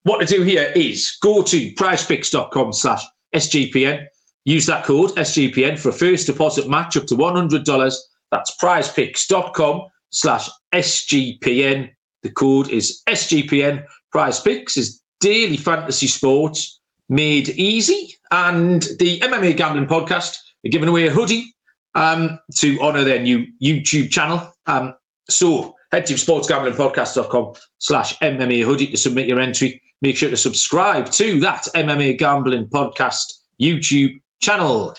what 0.03 0.21
to 0.21 0.27
do 0.27 0.43
here 0.43 0.73
is 0.77 1.17
go 1.23 1.43
to 1.43 1.73
prizepicks.com 1.75 2.73
slash 2.73 3.03
SGPN. 3.35 4.07
Use 4.45 4.67
that 4.67 4.85
code 4.85 5.11
SGPN 5.11 5.79
for 5.79 5.89
a 5.89 5.93
first 5.93 6.27
deposit 6.27 6.69
match 6.69 6.97
up 6.97 7.07
to 7.07 7.17
$100. 7.17 7.97
That's 8.31 8.57
prizepicks.com 8.59 9.87
slash 10.11 10.49
SGPN. 10.73 11.91
The 12.23 12.31
code 12.31 12.69
is 12.71 13.03
SGPN. 13.09 13.85
Prize 14.13 14.41
Picks 14.41 14.77
is 14.77 15.03
daily 15.21 15.57
fantasy 15.57 16.07
sports 16.07 16.81
made 17.09 17.49
easy. 17.51 18.17
And 18.31 18.83
the 18.99 19.21
MMA 19.21 19.57
Gambling 19.57 19.87
Podcast 19.87 20.39
they're 20.63 20.73
giving 20.73 20.89
away 20.89 21.07
a 21.07 21.11
hoodie 21.11 21.55
um, 21.95 22.39
to 22.57 22.79
honour 22.81 23.05
their 23.05 23.21
new 23.21 23.47
YouTube 23.63 24.11
channel. 24.11 24.53
Um, 24.67 24.95
so 25.29 25.75
head 25.93 26.07
to 26.07 26.15
sportsgamblingpodcast.com 26.15 27.55
slash 27.79 28.19
MMA 28.19 28.65
hoodie 28.65 28.89
to 28.89 28.97
submit 28.97 29.27
your 29.27 29.41
entry. 29.41 29.83
Make 30.03 30.17
sure 30.17 30.31
to 30.31 30.37
subscribe 30.37 31.11
to 31.13 31.41
that 31.41 31.67
MMA 31.75 32.19
Gambling 32.19 32.67
Podcast 32.67 33.33
YouTube 33.61 34.21
channel. 34.41 34.95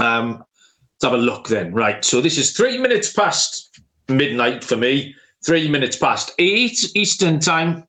Um, 0.00 0.38
let's 0.38 1.04
have 1.04 1.12
a 1.12 1.18
look 1.18 1.48
then. 1.48 1.72
Right. 1.72 2.04
So 2.04 2.20
this 2.20 2.38
is 2.38 2.52
three 2.52 2.78
minutes 2.78 3.12
past 3.12 3.80
midnight 4.08 4.64
for 4.64 4.76
me, 4.76 5.14
three 5.44 5.68
minutes 5.68 5.96
past 5.96 6.32
eight 6.38 6.90
Eastern 6.94 7.38
time. 7.38 7.86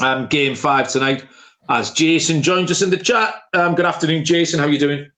Um, 0.00 0.26
game 0.26 0.54
five 0.54 0.88
tonight. 0.88 1.24
As 1.68 1.90
Jason 1.90 2.42
joins 2.42 2.70
us 2.70 2.82
in 2.82 2.90
the 2.90 2.96
chat. 2.96 3.34
Um, 3.54 3.74
good 3.74 3.86
afternoon, 3.86 4.24
Jason. 4.24 4.58
How 4.60 4.66
are 4.66 4.70
you 4.70 4.78
doing? 4.78 5.10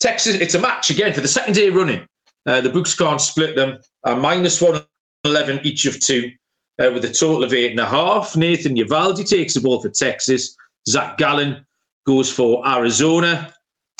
Texas, 0.00 0.36
it's 0.36 0.54
a 0.54 0.58
match 0.58 0.90
again 0.90 1.12
for 1.12 1.20
the 1.20 1.28
second 1.28 1.54
day 1.54 1.70
running. 1.70 2.06
Uh, 2.46 2.60
the 2.60 2.70
books 2.70 2.94
can't 2.94 3.20
split 3.20 3.56
them. 3.56 3.78
Uh, 4.04 4.14
minus 4.14 4.60
111 4.60 5.60
each 5.64 5.84
of 5.86 5.98
two, 6.00 6.30
uh, 6.78 6.90
with 6.92 7.04
a 7.04 7.12
total 7.12 7.42
of 7.42 7.52
eight 7.52 7.70
and 7.70 7.80
a 7.80 7.86
half. 7.86 8.36
Nathan 8.36 8.76
Eovaldi 8.76 9.28
takes 9.28 9.54
the 9.54 9.60
ball 9.60 9.80
for 9.80 9.88
Texas. 9.88 10.56
Zach 10.88 11.18
Gallen 11.18 11.64
goes 12.06 12.32
for 12.32 12.66
Arizona. 12.66 13.52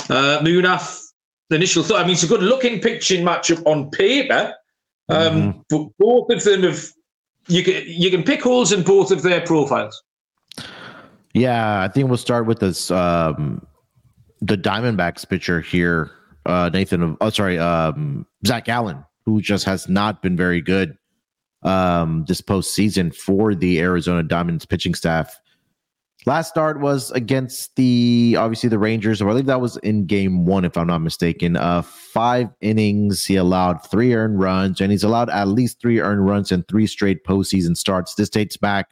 Uh, 0.09 0.39
Munaf, 0.43 1.03
the 1.51 1.57
initial 1.57 1.83
thought. 1.83 2.01
I 2.01 2.05
mean, 2.05 2.13
it's 2.13 2.23
a 2.23 2.29
good 2.29 2.43
looking 2.43 2.81
pitching 2.81 3.25
matchup 3.25 3.63
on 3.67 3.91
paper, 3.91 4.55
um, 5.09 5.19
mm-hmm. 5.19 5.61
but 5.69 5.89
both 5.99 6.31
of 6.31 6.45
them 6.45 6.63
have. 6.63 6.85
You 7.49 7.63
can 7.63 7.85
you 7.87 8.11
can 8.11 8.25
pick 8.25 8.43
holes 8.43 8.73
in 8.73 8.83
both 8.83 9.11
of 9.13 9.23
their 9.23 9.41
profiles. 9.41 10.03
Yeah, 11.33 11.83
I 11.83 11.89
think 11.89 12.09
we'll 12.09 12.17
start 12.17 12.47
with 12.47 12.59
this. 12.59 12.91
Um, 12.91 13.65
the 14.47 14.57
Diamondbacks 14.57 15.29
pitcher 15.29 15.61
here, 15.61 16.11
uh, 16.45 16.71
Nathan. 16.73 17.17
Oh, 17.21 17.31
sorry, 17.31 17.59
um, 17.59 18.27
Zach 18.47 18.65
Gallen, 18.65 19.05
who 19.25 19.41
just 19.41 19.65
has 19.65 19.89
not 19.89 20.23
been 20.23 20.37
very 20.37 20.61
good 20.61 20.97
um, 21.63 22.25
this 22.29 22.41
postseason 22.41 23.15
for 23.15 23.55
the 23.55 23.81
Arizona 23.81 24.23
Diamonds 24.23 24.65
pitching 24.65 24.95
staff. 24.95 25.41
Last 26.27 26.49
start 26.49 26.81
was 26.81 27.13
against 27.13 27.77
the 27.77 28.37
obviously 28.39 28.69
the 28.69 28.81
Rangers, 28.81 29.23
or 29.23 29.29
I 29.29 29.31
believe 29.31 29.47
that 29.47 29.61
was 29.61 29.77
in 29.79 30.07
game 30.07 30.45
one, 30.45 30.65
if 30.65 30.77
I'm 30.77 30.89
not 30.89 30.99
mistaken. 30.99 31.57
Uh, 31.57 31.83
five 31.83 32.49
innings, 32.61 33.25
he 33.25 33.37
allowed 33.37 33.79
three 33.89 34.13
earned 34.15 34.41
runs, 34.41 34.81
and 34.81 34.91
he's 34.91 35.05
allowed 35.05 35.31
at 35.31 35.49
least 35.49 35.81
three 35.81 36.01
earned 36.01 36.27
runs 36.27 36.51
in 36.51 36.65
three 36.65 36.89
straight 36.89 37.25
postseason 37.25 37.77
starts. 37.77 38.15
This 38.15 38.29
dates 38.29 38.57
back 38.57 38.91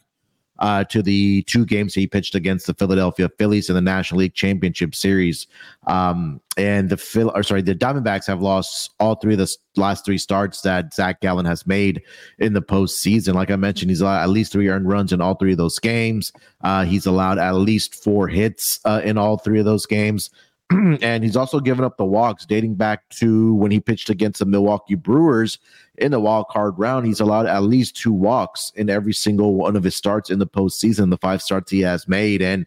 uh, 0.58 0.84
to 0.84 1.02
the 1.02 1.42
two 1.42 1.64
games 1.64 1.94
he 1.94 2.06
pitched 2.06 2.34
against 2.34 2.66
the 2.66 2.74
Philadelphia 2.74 3.28
Phillies 3.38 3.68
in 3.68 3.74
the 3.74 3.80
National 3.80 4.20
League 4.20 4.34
Championship 4.34 4.94
Series. 4.94 5.46
Um, 5.86 6.40
and 6.56 6.88
the 6.88 6.96
Phil, 6.96 7.32
or 7.34 7.42
sorry, 7.42 7.62
the 7.62 7.74
Diamondbacks 7.74 8.26
have 8.26 8.40
lost 8.40 8.92
all 9.00 9.16
three 9.16 9.34
of 9.34 9.40
the 9.40 9.56
last 9.76 10.04
three 10.04 10.18
starts 10.18 10.60
that 10.60 10.94
Zach 10.94 11.20
Gallen 11.20 11.46
has 11.46 11.66
made 11.66 12.02
in 12.38 12.52
the 12.52 12.62
postseason. 12.62 13.34
Like 13.34 13.50
I 13.50 13.56
mentioned, 13.56 13.90
he's 13.90 14.00
allowed 14.00 14.22
at 14.22 14.28
least 14.28 14.52
three 14.52 14.68
earned 14.68 14.88
runs 14.88 15.12
in 15.12 15.20
all 15.20 15.34
three 15.34 15.52
of 15.52 15.58
those 15.58 15.78
games. 15.78 16.32
Uh, 16.62 16.84
he's 16.84 17.06
allowed 17.06 17.38
at 17.38 17.52
least 17.52 18.02
four 18.02 18.28
hits 18.28 18.78
uh, 18.84 19.00
in 19.04 19.18
all 19.18 19.38
three 19.38 19.58
of 19.58 19.64
those 19.64 19.86
games. 19.86 20.30
and 21.02 21.22
he's 21.22 21.36
also 21.36 21.60
given 21.60 21.84
up 21.84 21.96
the 21.96 22.04
walks 22.04 22.46
dating 22.46 22.74
back 22.74 23.08
to 23.10 23.54
when 23.54 23.70
he 23.70 23.80
pitched 23.80 24.10
against 24.10 24.38
the 24.38 24.46
Milwaukee 24.46 24.94
Brewers 24.94 25.58
in 25.98 26.10
the 26.10 26.20
wild 26.20 26.48
card 26.48 26.74
round. 26.78 27.06
He's 27.06 27.20
allowed 27.20 27.46
at 27.46 27.62
least 27.62 27.96
two 27.96 28.12
walks 28.12 28.72
in 28.74 28.88
every 28.88 29.12
single 29.12 29.54
one 29.54 29.76
of 29.76 29.84
his 29.84 29.94
starts 29.94 30.30
in 30.30 30.38
the 30.38 30.46
postseason, 30.46 31.10
the 31.10 31.18
five 31.18 31.42
starts 31.42 31.70
he 31.70 31.80
has 31.80 32.08
made. 32.08 32.40
And 32.40 32.66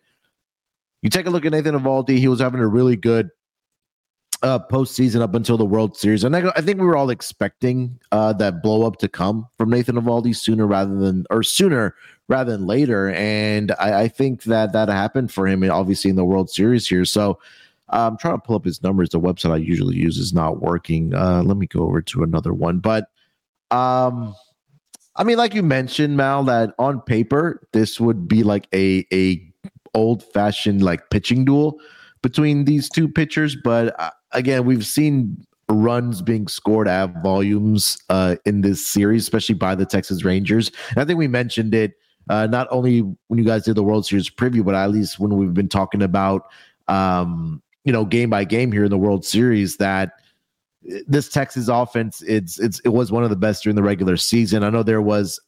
you 1.02 1.10
take 1.10 1.26
a 1.26 1.30
look 1.30 1.46
at 1.46 1.52
Nathan 1.52 1.76
Eovaldi, 1.76 2.18
he 2.18 2.28
was 2.28 2.40
having 2.40 2.60
a 2.60 2.68
really 2.68 2.96
good 2.96 3.30
uh, 4.44 4.60
postseason 4.60 5.22
up 5.22 5.34
until 5.34 5.58
the 5.58 5.66
World 5.66 5.98
Series. 5.98 6.24
And 6.24 6.36
I, 6.36 6.52
I 6.56 6.62
think 6.62 6.80
we 6.80 6.86
were 6.86 6.98
all 6.98 7.10
expecting 7.10 8.00
uh, 8.12 8.34
that 8.34 8.62
blow 8.62 8.86
up 8.86 8.98
to 8.98 9.08
come 9.08 9.48
from 9.58 9.72
Nathan 9.72 9.96
Eovaldi 9.96 10.36
sooner 10.36 10.68
rather 10.68 10.96
than, 10.96 11.26
or 11.30 11.42
sooner 11.44 11.96
rather 12.28 12.52
than 12.52 12.68
later. 12.68 13.10
And 13.12 13.72
I, 13.80 14.02
I 14.02 14.08
think 14.08 14.44
that 14.44 14.74
that 14.74 14.90
happened 14.90 15.32
for 15.32 15.48
him, 15.48 15.64
obviously, 15.70 16.10
in 16.10 16.16
the 16.16 16.26
World 16.26 16.50
Series 16.50 16.88
here. 16.88 17.06
So, 17.06 17.40
I'm 17.90 18.18
trying 18.18 18.36
to 18.36 18.42
pull 18.42 18.56
up 18.56 18.66
his 18.66 18.84
numbers. 18.84 19.10
The 19.10 19.20
website 19.20 19.52
I 19.52 19.58
usually 19.58 19.96
use 19.96 20.18
is 20.18 20.34
not 20.34 20.62
working. 20.62 21.14
Uh, 21.14 21.44
let 21.44 21.58
me 21.58 21.68
go 21.68 21.82
over 21.82 22.02
to 22.02 22.24
another 22.24 22.54
one. 22.54 22.80
But 22.80 23.06
um, 23.72 24.36
I 25.16 25.24
mean, 25.24 25.38
like 25.38 25.54
you 25.54 25.64
mentioned, 25.64 26.18
Mal, 26.18 26.44
that 26.44 26.74
on 26.80 27.02
paper 27.02 27.68
this 27.74 28.00
would 28.00 28.28
be 28.28 28.44
like 28.44 28.68
a 28.74 29.06
a 29.14 29.42
old 29.94 30.24
fashioned 30.24 30.84
like 30.84 31.10
pitching 31.10 31.46
duel 31.46 31.80
between 32.22 32.66
these 32.66 32.90
two 32.90 33.08
pitchers. 33.08 33.56
But 33.56 34.00
uh, 34.00 34.12
again, 34.32 34.66
we've 34.66 34.86
seen 34.86 35.46
runs 35.70 36.22
being 36.22 36.48
scored 36.48 36.88
at 36.88 37.22
volumes 37.22 37.98
uh, 38.10 38.36
in 38.46 38.62
this 38.62 38.86
series, 38.86 39.24
especially 39.24 39.56
by 39.56 39.76
the 39.76 39.86
Texas 39.86 40.24
Rangers. 40.24 40.72
And 40.92 41.00
I 41.00 41.06
think 41.06 41.18
we 41.18 41.28
mentioned 41.28 41.74
it 41.74 41.94
uh, 42.30 42.48
not 42.48 42.68
only 42.72 43.00
when 43.00 43.40
you 43.40 43.44
guys 43.44 43.64
did 43.64 43.76
the 43.76 43.84
World 43.84 44.06
Series 44.06 44.30
preview, 44.30 44.64
but 44.64 44.76
at 44.76 44.92
least 44.92 45.20
when 45.20 45.36
we've 45.38 45.54
been 45.54 45.70
talking 45.70 46.02
about 46.02 46.44
um, 46.88 47.62
you 47.88 47.94
know, 47.94 48.04
game 48.04 48.30
by 48.30 48.44
game 48.44 48.74
here 48.74 48.84
in 48.84 48.90
the 48.90 48.98
World 48.98 49.24
Series 49.24 49.78
that 49.78 50.12
this 51.08 51.30
Texas 51.30 51.70
offense 51.70 52.22
it's 52.22 52.60
it's 52.60 52.82
it 52.82 52.90
was 52.90 53.14
one 53.14 53.24
of 53.24 53.30
the 53.30 53.36
best 53.38 53.64
during 53.64 53.78
the 53.78 53.82
regular 53.82 54.18
season. 54.18 54.62
I 54.62 54.70
know 54.70 54.84
there 54.84 55.02
was 55.02 55.40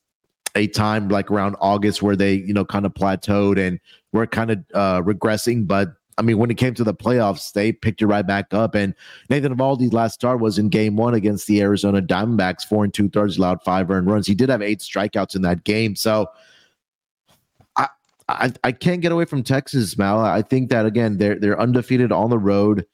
a 0.55 0.67
time 0.67 1.10
like 1.10 1.29
around 1.29 1.58
August 1.60 2.01
where 2.01 2.15
they, 2.15 2.36
you 2.36 2.53
know, 2.53 2.63
kind 2.63 2.86
of 2.86 2.93
plateaued 2.93 3.60
and 3.60 3.77
were 4.13 4.25
kind 4.25 4.51
of 4.51 4.60
uh 4.74 5.01
regressing, 5.01 5.67
but 5.67 5.89
I 6.17 6.22
mean, 6.22 6.38
when 6.38 6.50
it 6.50 6.55
came 6.55 6.74
to 6.75 6.84
the 6.86 6.93
playoffs, 6.93 7.51
they 7.51 7.74
picked 7.74 8.01
it 8.01 8.08
right 8.08 8.25
back 8.25 8.53
up. 8.53 8.74
And 8.74 8.96
Nathan 9.29 9.55
Eovaldi's 9.55 9.91
last 9.91 10.13
start 10.13 10.39
was 10.39 10.58
in 10.58 10.69
game 10.69 10.96
one 10.96 11.15
against 11.15 11.46
the 11.46 11.62
Arizona 11.62 12.01
Diamondbacks, 12.01 12.65
four 12.65 12.86
and 12.86 12.93
two 12.93 13.10
thirds, 13.10 13.38
allowed 13.38 13.62
five 13.63 13.91
earned 13.91 14.08
runs. 14.08 14.27
He 14.27 14.36
did 14.36 14.48
have 14.48 14.62
eight 14.62 14.79
strikeouts 14.79 15.36
in 15.36 15.41
that 15.41 15.65
game. 15.65 15.93
So 15.93 16.27
I, 18.29 18.53
I 18.63 18.71
can't 18.71 19.01
get 19.01 19.12
away 19.12 19.25
from 19.25 19.43
Texas, 19.43 19.98
Mal. 19.98 20.19
I 20.19 20.41
think 20.43 20.69
that 20.69 20.86
again 20.86 21.17
they're 21.17 21.36
they're 21.36 21.59
undefeated 21.59 22.12
on 22.12 22.29
the 22.29 22.38
road. 22.38 22.86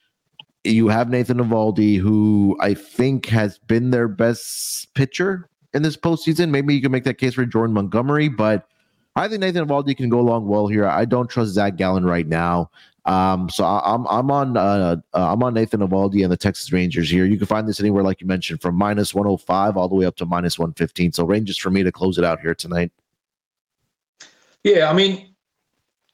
You 0.64 0.88
have 0.88 1.10
Nathan 1.10 1.38
Eovaldi, 1.38 2.00
who 2.00 2.58
I 2.60 2.74
think 2.74 3.28
has 3.28 3.60
been 3.60 3.92
their 3.92 4.08
best 4.08 4.94
pitcher 4.96 5.48
in 5.74 5.84
this 5.84 5.98
postseason. 5.98 6.50
Maybe 6.50 6.74
you 6.74 6.82
can 6.82 6.92
make 6.92 7.04
that 7.04 7.18
case 7.18 7.36
for 7.36 7.46
Jordan 7.46 7.76
Montgomery, 7.76 8.30
but 8.30 8.68
I 9.16 9.28
think 9.28 9.42
Nathan 9.42 9.68
Eovaldi 9.68 9.96
can 9.96 10.10
go 10.10 10.20
along 10.20 10.48
well 10.48 10.68
here. 10.68 10.88
I 10.88 11.06
don't 11.06 11.30
trust 11.30 11.52
Zach 11.52 11.76
Gallen 11.76 12.06
right 12.06 12.28
now. 12.28 12.72
Um, 13.06 13.50
so 13.50 13.64
I, 13.64 13.94
am 13.94 14.08
I'm 14.08 14.32
on 14.32 14.58
uh, 14.58 14.96
uh, 15.14 15.34
I'm 15.34 15.44
on 15.44 15.54
Nathan 15.54 15.82
Eovaldi 15.82 16.24
and 16.24 16.32
the 16.32 16.38
Texas 16.38 16.72
Rangers 16.72 17.10
here. 17.10 17.26
You 17.26 17.38
can 17.38 17.46
find 17.46 17.68
this 17.68 17.80
anywhere, 17.80 18.04
like 18.04 18.22
you 18.22 18.26
mentioned, 18.26 18.62
from 18.62 18.76
minus 18.76 19.14
105 19.14 19.78
all 19.78 19.88
the 19.88 19.96
way 19.96 20.06
up 20.06 20.16
to 20.16 20.26
minus 20.26 20.58
115. 20.58 21.12
So 21.12 21.26
Rangers 21.26 21.58
for 21.58 21.70
me 21.70 21.84
to 21.84 21.92
close 21.92 22.18
it 22.18 22.24
out 22.24 22.40
here 22.40 22.56
tonight. 22.56 22.92
Yeah, 24.66 24.90
I 24.90 24.94
mean, 24.94 25.30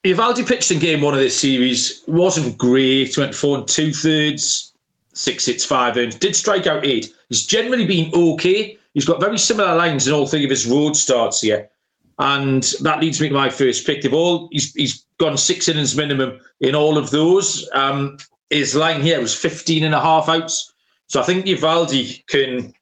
Eovaldi 0.04 0.46
pitched 0.46 0.70
in 0.70 0.78
game 0.78 1.00
one 1.00 1.14
of 1.14 1.20
this 1.20 1.40
series 1.40 2.02
wasn't 2.06 2.58
great. 2.58 3.16
Went 3.16 3.34
four 3.34 3.56
and 3.56 3.66
two 3.66 3.94
thirds, 3.94 4.74
six 5.14 5.46
hits, 5.46 5.64
five 5.64 5.96
earned. 5.96 6.20
Did 6.20 6.36
strike 6.36 6.66
out 6.66 6.84
eight. 6.84 7.14
He's 7.30 7.46
generally 7.46 7.86
been 7.86 8.12
okay. 8.12 8.76
He's 8.92 9.06
got 9.06 9.20
very 9.20 9.38
similar 9.38 9.74
lines 9.74 10.06
in 10.06 10.12
all 10.12 10.26
three 10.26 10.44
of 10.44 10.50
his 10.50 10.66
road 10.66 10.96
starts 10.96 11.40
here. 11.40 11.70
And 12.18 12.62
that 12.82 13.00
leads 13.00 13.22
me 13.22 13.30
to 13.30 13.34
my 13.34 13.48
first 13.48 13.86
pick. 13.86 14.02
They've 14.02 14.12
all 14.12 14.50
he's, 14.52 14.74
he's 14.74 15.06
gone 15.16 15.38
six 15.38 15.66
innings 15.70 15.96
minimum 15.96 16.38
in 16.60 16.74
all 16.74 16.98
of 16.98 17.08
those. 17.08 17.66
Um, 17.72 18.18
his 18.50 18.74
line 18.74 19.00
here 19.00 19.18
was 19.18 19.34
15 19.34 19.82
and 19.82 19.94
a 19.94 20.00
half 20.00 20.28
outs. 20.28 20.74
So 21.06 21.22
I 21.22 21.24
think 21.24 21.46
Eovaldi 21.46 22.26
can 22.26 22.74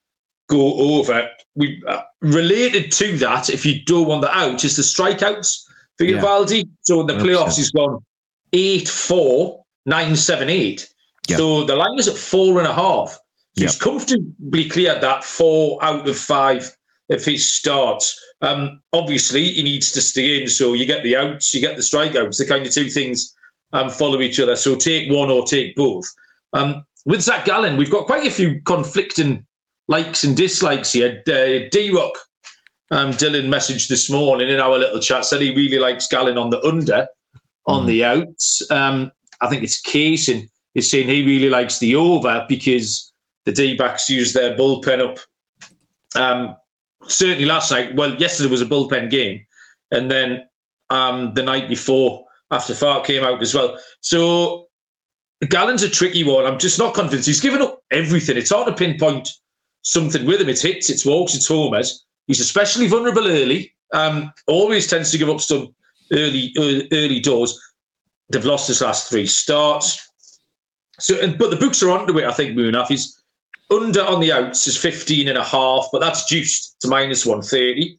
go 0.50 0.75
over. 0.75 1.30
We 1.54 1.83
uh, 1.87 2.02
related 2.21 2.92
to 2.92 3.16
that, 3.19 3.49
if 3.49 3.64
you 3.64 3.83
don't 3.85 4.07
want 4.07 4.23
that 4.23 4.37
out, 4.37 4.64
is 4.64 4.76
the 4.76 4.83
strikeouts 4.83 5.64
for 5.97 6.04
yeah. 6.04 6.21
Eovaldi. 6.21 6.69
So 6.83 7.00
in 7.00 7.07
the 7.07 7.14
playoffs, 7.14 7.54
100%. 7.54 7.57
he's 7.57 7.71
gone 7.71 8.04
8 8.52 8.88
4, 8.88 9.64
9 9.87 10.16
7 10.16 10.50
8. 10.50 10.95
So 11.37 11.64
the 11.64 11.76
line 11.76 11.99
is 11.99 12.09
at 12.09 12.16
four 12.16 12.59
and 12.59 12.66
a 12.66 12.75
half. 12.75 13.12
So 13.12 13.19
yeah. 13.54 13.66
he's 13.66 13.78
comfortably 13.78 14.69
cleared 14.69 15.00
that 15.02 15.23
four 15.23 15.83
out 15.83 16.09
of 16.09 16.19
five 16.19 16.76
if 17.09 17.25
he 17.25 17.38
starts. 17.38 18.19
Um, 18.40 18.80
obviously, 18.92 19.52
he 19.52 19.62
needs 19.62 19.92
to 19.92 20.00
stay 20.00 20.42
in. 20.42 20.49
So 20.49 20.73
you 20.73 20.87
get 20.87 21.04
the 21.04 21.16
outs, 21.16 21.54
you 21.54 21.61
get 21.61 21.76
the 21.76 21.83
strikeouts. 21.83 22.38
The 22.38 22.47
kind 22.47 22.66
of 22.66 22.73
two 22.73 22.90
things 22.90 23.35
um, 23.73 23.90
follow 23.90 24.21
each 24.21 24.40
other. 24.40 24.57
So 24.57 24.75
take 24.75 25.11
one 25.11 25.30
or 25.30 25.45
take 25.45 25.76
both. 25.76 26.09
Um, 26.52 26.85
with 27.07 27.23
Zach 27.23 27.45
Gallen, 27.45 27.76
we've 27.76 27.90
got 27.90 28.07
quite 28.07 28.26
a 28.26 28.30
few 28.30 28.61
conflicting 28.62 29.47
likes 29.90 30.23
and 30.25 30.37
dislikes 30.37 30.92
here. 30.92 31.23
Uh, 31.26 31.68
D 31.70 31.90
Rock 31.92 32.16
um, 32.92 33.11
Dylan 33.11 33.49
messaged 33.49 33.88
this 33.88 34.09
morning 34.09 34.49
in 34.49 34.61
our 34.61 34.78
little 34.78 35.00
chat 35.00 35.25
said 35.25 35.42
he 35.42 35.54
really 35.54 35.78
likes 35.78 36.06
Gallen 36.06 36.38
on 36.38 36.49
the 36.50 36.62
under, 36.62 37.06
on 37.66 37.82
mm. 37.82 37.87
the 37.88 38.04
outs. 38.04 38.62
Um, 38.70 39.12
I 39.40 39.49
think 39.49 39.62
it's 39.62 39.80
Case 39.80 40.26
Casey 40.26 40.49
is 40.75 40.90
saying 40.90 41.09
he 41.09 41.26
really 41.26 41.50
likes 41.50 41.78
the 41.78 41.97
over 41.97 42.47
because 42.49 43.12
the 43.44 43.52
D 43.52 43.76
backs 43.76 44.09
used 44.09 44.35
their 44.35 44.56
bullpen 44.56 45.00
up. 45.00 45.18
Um, 46.14 46.56
certainly 47.06 47.44
last 47.44 47.73
night, 47.73 47.94
well, 47.97 48.14
yesterday 48.14 48.49
was 48.49 48.62
a 48.62 48.66
bullpen 48.66 49.11
game, 49.11 49.44
and 49.90 50.09
then 50.09 50.44
um, 50.90 51.35
the 51.35 51.42
night 51.42 51.68
before, 51.68 52.25
after 52.52 52.75
Fark 52.75 53.06
came 53.06 53.25
out 53.25 53.42
as 53.42 53.54
well. 53.54 53.76
So 54.02 54.68
Gallen's 55.49 55.82
a 55.82 55.90
tricky 55.90 56.23
one. 56.23 56.47
I'm 56.47 56.59
just 56.61 56.78
not 56.78 56.94
convinced. 56.94 57.26
He's 57.26 57.40
given 57.40 57.62
up 57.62 57.80
everything. 57.90 58.37
It's 58.37 58.50
hard 58.50 58.68
to 58.68 58.73
pinpoint 58.73 59.28
something 59.82 60.26
with 60.26 60.40
him. 60.40 60.49
It's 60.49 60.62
hits, 60.62 60.90
it's 60.90 61.06
walks, 61.06 61.34
it's 61.34 61.49
homers. 61.49 62.04
He's 62.26 62.40
especially 62.40 62.87
vulnerable 62.87 63.26
early. 63.26 63.72
Um, 63.92 64.32
always 64.46 64.87
tends 64.87 65.10
to 65.10 65.18
give 65.18 65.28
up 65.28 65.40
some 65.40 65.75
early, 66.12 66.52
early, 66.58 66.88
early 66.92 67.20
doors. 67.20 67.60
They've 68.28 68.44
lost 68.44 68.68
his 68.68 68.80
last 68.80 69.08
three 69.10 69.26
starts. 69.26 70.08
So, 71.00 71.18
and, 71.20 71.37
but 71.38 71.50
the 71.50 71.56
books 71.56 71.82
are 71.82 71.90
onto 71.90 72.18
it. 72.18 72.25
I 72.25 72.32
think 72.32 72.56
Munaf 72.56 72.88
He's 72.88 73.20
under 73.70 74.02
on 74.02 74.20
the 74.20 74.32
outs 74.32 74.66
is 74.66 74.76
15 74.76 75.28
and 75.28 75.38
a 75.38 75.44
half, 75.44 75.88
but 75.92 76.00
that's 76.00 76.28
juiced 76.28 76.80
to 76.80 76.88
minus 76.88 77.25
130. 77.25 77.99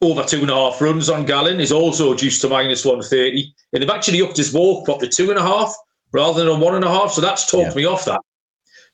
Over 0.00 0.24
two 0.24 0.40
and 0.40 0.50
a 0.50 0.54
half 0.54 0.80
runs 0.80 1.08
on 1.08 1.26
Gallen 1.26 1.60
is 1.60 1.70
also 1.70 2.14
juiced 2.14 2.40
to 2.40 2.48
minus 2.48 2.84
130. 2.84 3.54
And 3.72 3.82
they've 3.82 3.90
actually 3.90 4.20
upped 4.20 4.36
his 4.36 4.52
walk 4.52 4.88
up 4.88 4.98
to 5.00 5.08
two 5.08 5.30
and 5.30 5.38
a 5.38 5.42
half 5.42 5.72
rather 6.12 6.40
than 6.44 6.48
a 6.48 6.58
one 6.58 6.74
and 6.74 6.84
a 6.84 6.88
half. 6.88 7.12
So 7.12 7.20
that's 7.20 7.48
talked 7.48 7.70
yeah. 7.70 7.76
me 7.76 7.84
off 7.84 8.04
that. 8.06 8.20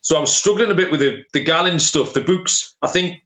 So 0.01 0.17
I 0.17 0.21
was 0.21 0.35
struggling 0.35 0.71
a 0.71 0.75
bit 0.75 0.91
with 0.91 1.01
the, 1.01 1.25
the 1.33 1.43
Gallen 1.43 1.79
stuff. 1.79 2.15
The 2.15 2.21
books, 2.21 2.77
I 2.83 2.89
think 2.89 3.23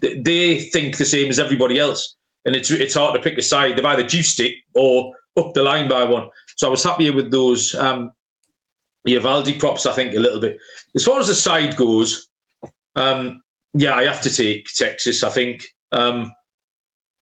they 0.00 0.60
think 0.60 0.96
the 0.96 1.04
same 1.04 1.28
as 1.28 1.38
everybody 1.38 1.78
else, 1.78 2.16
and 2.44 2.56
it's 2.56 2.70
it's 2.70 2.94
hard 2.94 3.14
to 3.14 3.22
pick 3.22 3.38
a 3.38 3.42
side. 3.42 3.76
They've 3.76 3.84
either 3.84 4.02
juiced 4.02 4.40
it 4.40 4.54
or 4.74 5.14
up 5.36 5.54
the 5.54 5.62
line 5.62 5.88
by 5.88 6.04
one. 6.04 6.28
So 6.56 6.66
I 6.66 6.70
was 6.70 6.84
happier 6.84 7.12
with 7.12 7.30
those 7.30 7.74
um, 7.74 8.12
Eovaldi 9.06 9.58
props, 9.58 9.86
I 9.86 9.92
think, 9.92 10.14
a 10.14 10.20
little 10.20 10.40
bit. 10.40 10.58
As 10.94 11.04
far 11.04 11.20
as 11.20 11.28
the 11.28 11.34
side 11.34 11.76
goes, 11.76 12.28
um, 12.96 13.42
yeah, 13.74 13.94
I 13.94 14.04
have 14.04 14.22
to 14.22 14.34
take 14.34 14.66
Texas. 14.74 15.22
I 15.22 15.30
think. 15.30 15.66
Um, 15.92 16.32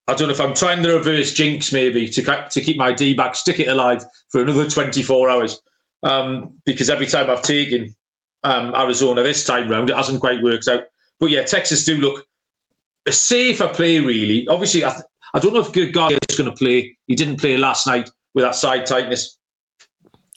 I 0.08 0.14
don't 0.14 0.28
know 0.28 0.34
if 0.34 0.40
I'm 0.40 0.54
trying 0.54 0.82
the 0.82 0.94
reverse 0.94 1.32
jinx, 1.32 1.72
maybe 1.72 2.08
to 2.08 2.48
to 2.50 2.60
keep 2.60 2.76
my 2.76 2.92
D 2.92 3.14
back, 3.14 3.34
stick 3.34 3.58
it 3.58 3.68
alive 3.68 4.04
for 4.30 4.40
another 4.40 4.70
24 4.70 5.28
hours. 5.28 5.60
Um, 6.04 6.60
because 6.64 6.88
every 6.88 7.06
time 7.06 7.28
I've 7.28 7.42
taken 7.42 7.94
um, 8.46 8.74
Arizona 8.74 9.22
this 9.22 9.44
time 9.44 9.68
round, 9.68 9.90
it 9.90 9.96
hasn't 9.96 10.20
quite 10.20 10.42
worked 10.42 10.68
out. 10.68 10.84
But 11.18 11.30
yeah, 11.30 11.42
Texas 11.42 11.84
do 11.84 11.96
look 11.96 12.26
a 13.06 13.12
safer 13.12 13.68
play, 13.68 13.98
really. 13.98 14.46
Obviously, 14.48 14.84
I, 14.84 14.90
th- 14.90 15.04
I 15.34 15.38
don't 15.38 15.52
know 15.52 15.60
if 15.60 15.92
Garcia 15.92 16.18
is 16.28 16.36
going 16.36 16.50
to 16.50 16.56
play. 16.56 16.96
He 17.06 17.14
didn't 17.14 17.38
play 17.38 17.56
last 17.56 17.86
night 17.86 18.10
with 18.34 18.44
that 18.44 18.54
side 18.54 18.86
tightness. 18.86 19.38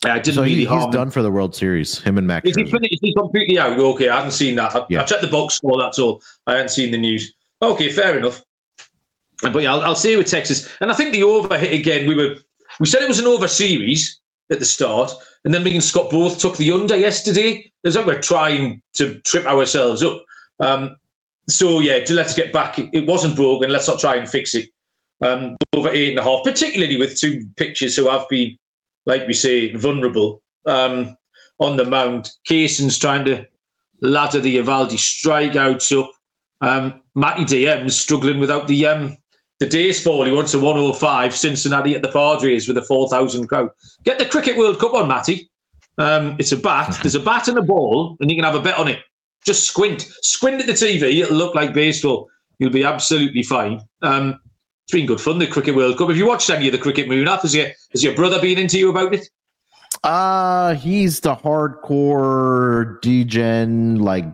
I 0.06 0.18
didn't 0.18 0.36
so 0.36 0.44
really 0.44 0.66
he, 0.66 0.66
he's 0.66 0.86
done 0.88 1.10
for 1.10 1.22
the 1.22 1.30
World 1.30 1.54
Series. 1.54 2.00
Him 2.00 2.18
and 2.18 2.26
Max. 2.26 2.48
Is 2.48 2.56
he, 2.56 2.64
is 2.64 3.00
he 3.02 3.14
completely 3.14 3.60
out? 3.60 3.78
Okay, 3.78 4.08
I 4.08 4.16
haven't 4.16 4.32
seen 4.32 4.56
that. 4.56 4.74
I, 4.76 4.86
yeah. 4.90 5.02
I 5.02 5.06
checked 5.06 5.22
the 5.22 5.28
box 5.28 5.56
score. 5.56 5.78
That's 5.78 6.00
all. 6.00 6.22
I 6.48 6.54
hadn't 6.54 6.70
seen 6.70 6.92
the 6.92 6.98
news. 6.98 7.34
Okay, 7.62 7.92
fair 7.92 8.18
enough. 8.18 8.42
But 9.42 9.62
yeah, 9.62 9.74
I'll, 9.74 9.82
I'll 9.82 9.96
say 9.96 10.16
with 10.16 10.28
Texas, 10.28 10.70
and 10.80 10.90
I 10.90 10.94
think 10.94 11.12
the 11.12 11.24
over 11.24 11.58
hit 11.58 11.74
again. 11.78 12.08
We 12.08 12.16
were 12.16 12.36
we 12.80 12.86
said 12.86 13.02
it 13.02 13.10
was 13.10 13.20
an 13.20 13.28
over 13.28 13.48
series 13.48 14.22
at 14.50 14.60
the 14.60 14.66
start, 14.66 15.12
and 15.46 15.54
then 15.54 15.64
me 15.64 15.74
and 15.74 15.84
Scott 15.84 16.10
both 16.10 16.40
took 16.40 16.58
the 16.58 16.72
under 16.72 16.98
yesterday. 16.98 17.72
It's 17.84 17.96
like 17.96 18.06
we're 18.06 18.22
trying 18.22 18.82
to 18.96 19.20
trip 19.22 19.46
ourselves 19.46 20.04
up. 20.04 20.24
Um, 20.60 20.98
so 21.48 21.80
yeah, 21.80 22.04
let's 22.10 22.36
get 22.36 22.52
back. 22.52 22.78
It 22.78 23.08
wasn't 23.08 23.36
broken. 23.36 23.72
Let's 23.72 23.88
not 23.88 24.00
try 24.00 24.16
and 24.16 24.30
fix 24.30 24.54
it. 24.54 24.70
Um, 25.22 25.58
over 25.74 25.90
eight 25.90 26.12
and 26.12 26.20
a 26.20 26.24
half, 26.24 26.44
particularly 26.44 26.98
with 26.98 27.20
two 27.20 27.46
pitchers 27.58 27.96
who 27.96 28.10
have 28.10 28.28
been 28.30 28.58
like 29.10 29.28
we 29.28 29.34
say, 29.34 29.74
vulnerable 29.74 30.42
um, 30.66 31.18
on 31.60 31.78
the 31.78 31.86
mound. 31.86 32.30
Carson's 32.48 32.98
trying 32.98 33.26
to 33.26 33.46
ladder 34.02 34.40
the 34.40 34.58
Eovaldi 34.58 34.98
strikeouts 34.98 36.00
up. 36.00 36.12
Um, 36.62 37.02
Matty 37.16 37.46
DM's 37.46 38.00
struggling 38.00 38.40
without 38.40 38.68
the 38.68 38.86
um, 38.86 39.18
the 39.60 39.94
fall. 39.94 40.26
He 40.26 40.32
wants 40.32 40.54
a 40.54 40.60
105 40.60 41.36
Cincinnati 41.36 41.96
at 41.96 42.02
the 42.02 42.12
Padres 42.12 42.68
with 42.68 42.78
a 42.78 42.82
4,000 42.84 43.48
crowd. 43.48 43.70
Get 44.04 44.20
the 44.20 44.26
Cricket 44.26 44.58
World 44.58 44.80
Cup 44.80 44.94
on, 44.94 45.08
Matty. 45.08 45.50
Um, 45.98 46.38
it's 46.40 46.54
a 46.54 46.58
bat. 46.58 46.98
There's 47.02 47.16
a 47.16 47.20
bat 47.20 47.50
and 47.50 47.58
a 47.58 47.62
ball, 47.62 48.16
and 48.20 48.32
you 48.32 48.38
can 48.38 48.46
have 48.46 48.56
a 48.56 48.62
bet 48.62 48.78
on 48.78 48.88
it. 48.88 49.00
Just 49.46 49.66
squint. 49.66 50.10
Squint 50.22 50.62
at 50.62 50.68
the 50.68 50.74
TV. 50.74 51.22
It'll 51.22 51.36
look 51.36 51.56
like 51.56 51.74
baseball. 51.74 52.30
You'll 52.58 52.72
be 52.72 52.86
absolutely 52.86 53.44
fine. 53.44 53.82
Um, 54.02 54.40
it's 54.86 54.94
been 54.94 55.06
good 55.06 55.22
fun, 55.22 55.40
the 55.40 55.48
Cricket 55.48 55.76
World 55.76 55.98
Cup. 55.98 56.08
Have 56.08 56.18
you 56.18 56.28
watched 56.28 56.50
any 56.50 56.68
of 56.68 56.72
the 56.72 56.78
Cricket 56.78 57.08
Moon 57.08 57.28
up? 57.28 57.42
Has 57.42 57.54
your, 57.54 57.68
has 57.92 58.04
your 58.04 58.16
brother 58.16 58.42
been 58.42 58.58
into 58.58 58.80
you 58.80 58.90
about 58.90 59.14
it? 59.14 59.30
Uh, 60.04 60.76
he's 60.76 61.20
the 61.20 61.36
hardcore 61.36 63.02
degen, 63.02 64.00
like 64.00 64.26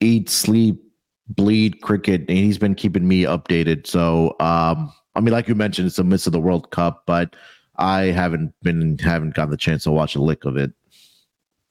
eat, 0.00 0.28
sleep, 0.28 0.82
bleed 1.28 1.80
cricket, 1.82 2.22
and 2.28 2.38
he's 2.38 2.58
been 2.58 2.74
keeping 2.74 3.06
me 3.06 3.22
updated. 3.22 3.86
So, 3.86 4.36
um, 4.40 4.92
I 5.14 5.20
mean, 5.20 5.32
like 5.32 5.48
you 5.48 5.54
mentioned, 5.54 5.86
it's 5.86 5.96
the 5.96 6.04
midst 6.04 6.26
of 6.26 6.32
the 6.32 6.40
World 6.40 6.70
Cup, 6.70 7.02
but 7.06 7.34
I 7.76 8.04
haven't 8.04 8.54
been 8.62 8.98
haven't 8.98 9.34
gotten 9.34 9.50
the 9.50 9.56
chance 9.56 9.84
to 9.84 9.90
watch 9.90 10.14
a 10.14 10.22
lick 10.22 10.44
of 10.44 10.56
it. 10.56 10.72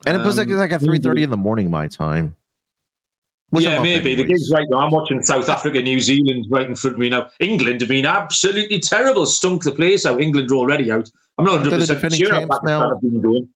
And 0.06 0.20
it 0.20 0.26
was 0.26 0.38
like, 0.38 0.50
like 0.50 0.72
at 0.72 0.82
three 0.82 1.00
thirty 1.00 1.24
in 1.24 1.30
the 1.30 1.38
morning 1.38 1.70
my 1.70 1.88
time. 1.88 2.36
yeah, 3.52 3.82
maybe. 3.82 4.14
The 4.16 4.24
game's 4.24 4.52
right 4.52 4.68
now. 4.70 4.80
I'm 4.80 4.92
watching 4.92 5.22
South 5.24 5.50
Africa, 5.50 5.82
New 5.82 6.00
Zealand 6.00 6.46
right 6.50 6.68
in 6.68 6.76
front 6.76 6.96
of 6.96 7.00
me 7.00 7.10
now. 7.10 7.30
England 7.40 7.82
have 7.82 7.90
been 7.90 8.06
absolutely 8.06 8.80
terrible, 8.80 9.26
stunk 9.26 9.64
the 9.64 9.72
place 9.72 10.06
out. 10.06 10.22
England 10.22 10.52
are 10.52 10.56
already 10.56 10.92
out. 10.92 11.10
I'm 11.38 11.46
not 11.46 11.62
100 11.62 11.88
percent 11.88 12.14
sure 12.14 12.34
about 12.36 12.64
now? 12.64 12.90
have 12.90 13.02
been 13.02 13.22
doing. 13.22 13.50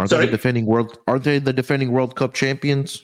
Are 0.00 0.06
they 0.06 0.26
the 0.26 0.32
defending 0.32 0.66
world? 0.66 0.98
Are 1.06 1.18
they 1.18 1.38
the 1.38 1.52
defending 1.52 1.92
World 1.92 2.14
Cup 2.14 2.32
champions? 2.32 3.02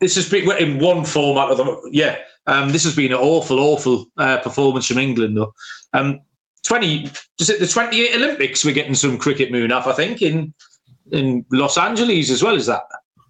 This 0.00 0.14
has 0.14 0.28
been 0.28 0.50
in 0.58 0.78
one 0.78 1.04
format 1.04 1.50
of 1.50 1.58
them. 1.58 1.76
Yeah, 1.90 2.18
um, 2.46 2.70
this 2.70 2.84
has 2.84 2.94
been 2.94 3.12
an 3.12 3.18
awful, 3.18 3.58
awful 3.58 4.06
uh, 4.16 4.38
performance 4.38 4.86
from 4.86 4.98
England 4.98 5.36
though. 5.36 5.52
Um, 5.92 6.20
Twenty, 6.64 7.08
just 7.38 7.50
at 7.50 7.60
the 7.60 7.66
28 7.66 8.16
Olympics, 8.16 8.64
we're 8.64 8.74
getting 8.74 8.94
some 8.94 9.16
cricket 9.16 9.50
moon 9.50 9.72
up. 9.72 9.86
I 9.86 9.92
think 9.92 10.20
in 10.20 10.52
in 11.12 11.44
Los 11.50 11.78
Angeles 11.78 12.30
as 12.30 12.42
well 12.42 12.56
as 12.56 12.66
that. 12.66 12.82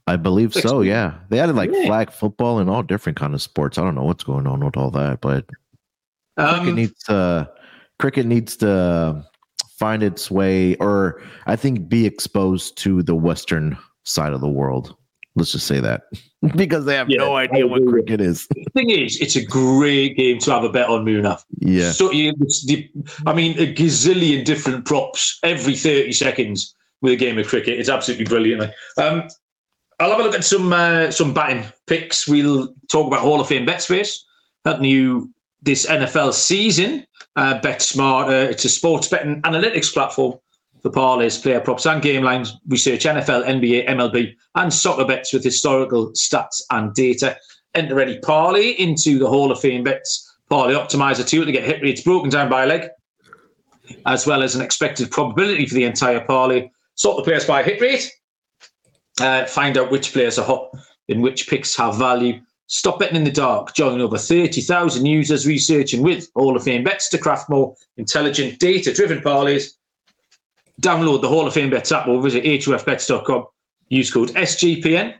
I 0.09 0.17
believe 0.17 0.55
so. 0.55 0.81
Yeah, 0.81 1.14
they 1.29 1.38
added 1.38 1.55
like 1.55 1.71
yeah. 1.73 1.85
flag 1.87 2.11
football 2.11 2.59
and 2.59 2.71
all 2.71 2.83
different 2.83 3.19
kind 3.19 3.35
of 3.35 3.42
sports. 3.42 3.77
I 3.77 3.83
don't 3.83 3.95
know 3.95 4.05
what's 4.05 4.25
going 4.25 4.47
on 4.47 4.64
with 4.64 4.77
all 4.77 4.90
that, 4.92 5.21
but 5.21 5.45
um, 6.38 6.57
cricket 6.57 6.75
needs 6.75 7.03
to 7.05 7.51
cricket 7.99 8.27
needs 8.27 8.57
to 8.57 9.25
find 9.79 10.03
its 10.03 10.31
way, 10.31 10.75
or 10.77 11.23
I 11.47 11.57
think 11.57 11.88
be 11.88 12.07
exposed 12.07 12.79
to 12.79 13.03
the 13.03 13.14
Western 13.14 13.77
side 14.05 14.33
of 14.33 14.40
the 14.40 14.49
world. 14.49 14.97
Let's 15.38 15.53
just 15.53 15.68
say 15.68 15.79
that 15.79 16.03
because 16.57 16.85
they 16.85 16.96
have 16.96 17.09
yeah, 17.09 17.18
no 17.18 17.37
idea 17.37 17.66
what 17.66 17.87
cricket 17.87 18.20
is. 18.20 18.48
The 18.48 18.64
thing 18.74 18.90
is, 18.90 19.20
it's 19.20 19.37
a 19.37 19.44
great 19.44 20.16
game 20.16 20.40
to 20.40 20.51
have 20.51 20.64
a 20.64 20.68
bet 20.68 20.88
on, 20.88 21.05
Muna. 21.05 21.40
Yeah. 21.61 21.92
So 21.92 22.11
you, 22.11 22.35
I 23.24 23.33
mean, 23.33 23.57
a 23.59 23.72
gazillion 23.72 24.44
different 24.44 24.85
props 24.85 25.38
every 25.44 25.77
thirty 25.77 26.12
seconds 26.12 26.74
with 27.03 27.12
a 27.12 27.16
game 27.16 27.38
of 27.38 27.46
cricket. 27.46 27.79
It's 27.79 27.88
absolutely 27.88 28.27
brilliant. 28.27 28.72
Um, 28.96 29.29
I'll 30.01 30.11
have 30.11 30.20
a 30.20 30.22
look 30.24 30.35
at 30.35 30.44
some 30.44 30.72
uh, 30.72 31.12
some 31.12 31.33
batting 31.33 31.64
picks. 31.87 32.27
We'll 32.27 32.74
talk 32.90 33.07
about 33.07 33.20
Hall 33.20 33.40
of 33.40 33.46
Fame 33.46 33.64
bet 33.64 33.81
space. 33.81 34.24
That 34.64 34.81
new 34.81 35.33
this 35.62 35.87
NFL 35.87 36.35
season. 36.35 37.07
Uh, 37.37 37.61
bet 37.61 37.81
Smart. 37.81 38.29
Uh, 38.29 38.51
it's 38.51 38.64
a 38.64 38.68
sports 38.68 39.07
betting 39.07 39.40
analytics 39.42 39.92
platform 39.92 40.38
for 40.83 40.91
parlays, 40.91 41.41
player 41.43 41.61
props, 41.61 41.87
and 41.87 42.03
game 42.03 42.23
lines. 42.23 42.57
We 42.67 42.77
search 42.77 43.05
NFL, 43.05 43.47
NBA, 43.47 43.88
MLB, 43.88 44.35
and 44.55 44.73
soccer 44.73 45.05
bets 45.05 45.33
with 45.33 45.45
historical 45.45 46.11
stats 46.12 46.62
and 46.71 46.95
data. 46.95 47.37
Enter 47.75 48.01
any 48.01 48.19
parlay 48.21 48.71
into 48.73 49.19
the 49.19 49.29
Hall 49.29 49.53
of 49.53 49.61
Fame 49.61 49.85
bets 49.85 50.25
parlay 50.49 50.75
optimizer 50.75 51.27
tool 51.27 51.45
to 51.45 51.53
get 51.53 51.64
hit 51.64 51.83
rates 51.83 52.03
broken 52.03 52.31
down 52.31 52.49
by 52.49 52.64
leg, 52.64 52.88
as 54.07 54.27
well 54.27 54.43
as 54.43 54.55
an 54.55 54.62
expected 54.62 55.11
probability 55.11 55.67
for 55.67 55.75
the 55.75 55.85
entire 55.85 56.21
parlay. 56.21 56.71
Sort 56.95 57.17
the 57.17 57.23
players 57.23 57.45
by 57.45 57.62
hit 57.62 57.81
rate 57.81 58.11
uh, 59.21 59.47
find 59.47 59.77
out 59.77 59.91
which 59.91 60.12
players 60.12 60.38
are 60.38 60.45
hot 60.45 60.71
and 61.09 61.23
which 61.23 61.49
picks 61.49 61.77
have 61.77 61.97
value. 61.97 62.41
Stop 62.67 62.99
betting 62.99 63.17
in 63.17 63.25
the 63.25 63.31
dark. 63.31 63.75
Join 63.75 64.01
over 64.01 64.19
30,000 64.19 65.07
users 65.07 65.47
researching 65.47 66.03
with 66.03 66.29
Hall 66.35 66.57
of 66.57 66.64
Fame 66.64 66.85
bets 66.85 67.09
to 67.11 67.19
craft 67.19 67.49
more 67.49 67.75
intelligent, 67.97 68.59
data 68.59 68.93
driven 68.93 69.21
parlays. 69.21 69.71
Download 70.81 71.21
the 71.21 71.29
Hall 71.29 71.47
of 71.47 71.55
Fame 71.55 71.71
bets 71.71 71.93
app 71.93 72.07
or 72.07 72.23
visit 72.23 72.45
hofbets.com. 72.45 73.47
Use 73.88 74.11
code 74.11 74.31
SGPN 74.31 75.14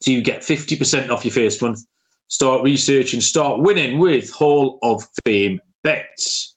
to 0.00 0.20
get 0.22 0.40
50% 0.40 1.10
off 1.10 1.24
your 1.24 1.32
first 1.32 1.62
month. 1.62 1.80
Start 2.28 2.62
researching, 2.62 3.20
start 3.20 3.60
winning 3.60 3.98
with 3.98 4.30
Hall 4.30 4.78
of 4.82 5.06
Fame 5.24 5.60
bets. 5.82 6.56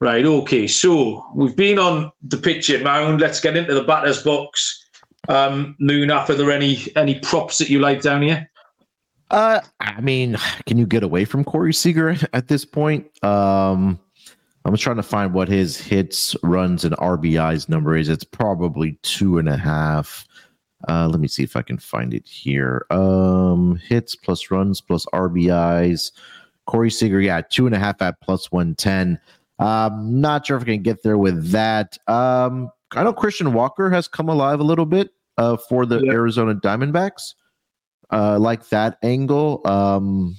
Right, 0.00 0.24
okay, 0.24 0.66
so 0.66 1.24
we've 1.34 1.56
been 1.56 1.78
on 1.78 2.10
the 2.22 2.36
pitch 2.36 2.70
mound. 2.82 3.20
Let's 3.20 3.40
get 3.40 3.56
into 3.56 3.74
the 3.74 3.84
batter's 3.84 4.22
box 4.22 4.84
um, 5.28 5.76
Moon. 5.78 6.10
Are 6.10 6.26
there 6.26 6.50
any 6.50 6.86
any 6.96 7.18
props 7.20 7.58
that 7.58 7.68
you 7.68 7.80
like 7.80 8.02
down 8.02 8.22
here? 8.22 8.50
Uh, 9.30 9.60
I 9.80 10.00
mean, 10.00 10.36
can 10.66 10.78
you 10.78 10.86
get 10.86 11.02
away 11.02 11.24
from 11.24 11.44
Corey 11.44 11.74
Seager 11.74 12.16
at 12.32 12.48
this 12.48 12.64
point? 12.64 13.06
Um, 13.24 13.98
I'm 14.64 14.72
just 14.72 14.82
trying 14.82 14.96
to 14.96 15.02
find 15.02 15.34
what 15.34 15.48
his 15.48 15.78
hits, 15.78 16.34
runs, 16.42 16.84
and 16.84 16.96
RBIs 16.96 17.68
number 17.68 17.96
is. 17.96 18.08
It's 18.08 18.24
probably 18.24 18.98
two 19.02 19.38
and 19.38 19.48
a 19.48 19.56
half. 19.56 20.26
Uh, 20.88 21.08
let 21.08 21.20
me 21.20 21.28
see 21.28 21.42
if 21.42 21.56
I 21.56 21.62
can 21.62 21.78
find 21.78 22.14
it 22.14 22.26
here. 22.26 22.86
Um, 22.90 23.76
hits 23.76 24.16
plus 24.16 24.50
runs 24.50 24.80
plus 24.80 25.06
RBIs. 25.06 26.12
Corey 26.66 26.90
Seager, 26.90 27.20
yeah, 27.20 27.42
two 27.42 27.66
and 27.66 27.74
a 27.74 27.78
half 27.78 28.00
at 28.00 28.20
plus 28.20 28.50
110. 28.50 29.18
Um, 29.58 30.20
not 30.20 30.46
sure 30.46 30.56
if 30.56 30.62
I 30.62 30.66
can 30.66 30.82
get 30.82 31.02
there 31.02 31.18
with 31.18 31.50
that. 31.50 31.98
Um, 32.08 32.70
I 32.92 33.04
know 33.04 33.12
Christian 33.12 33.52
Walker 33.52 33.90
has 33.90 34.08
come 34.08 34.28
alive 34.28 34.60
a 34.60 34.64
little 34.64 34.86
bit 34.86 35.10
uh, 35.36 35.56
for 35.56 35.84
the 35.84 36.04
Arizona 36.08 36.54
Diamondbacks. 36.54 37.34
Uh, 38.10 38.38
like 38.38 38.68
that 38.68 38.98
angle. 39.02 39.60
Um, 39.66 40.36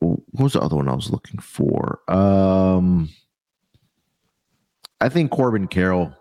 what 0.00 0.20
was 0.32 0.52
the 0.52 0.60
other 0.60 0.76
one 0.76 0.88
I 0.88 0.94
was 0.94 1.10
looking 1.10 1.40
for? 1.40 2.00
Um, 2.08 3.08
I 5.00 5.08
think 5.08 5.30
Corbin 5.30 5.68
Carroll. 5.68 6.12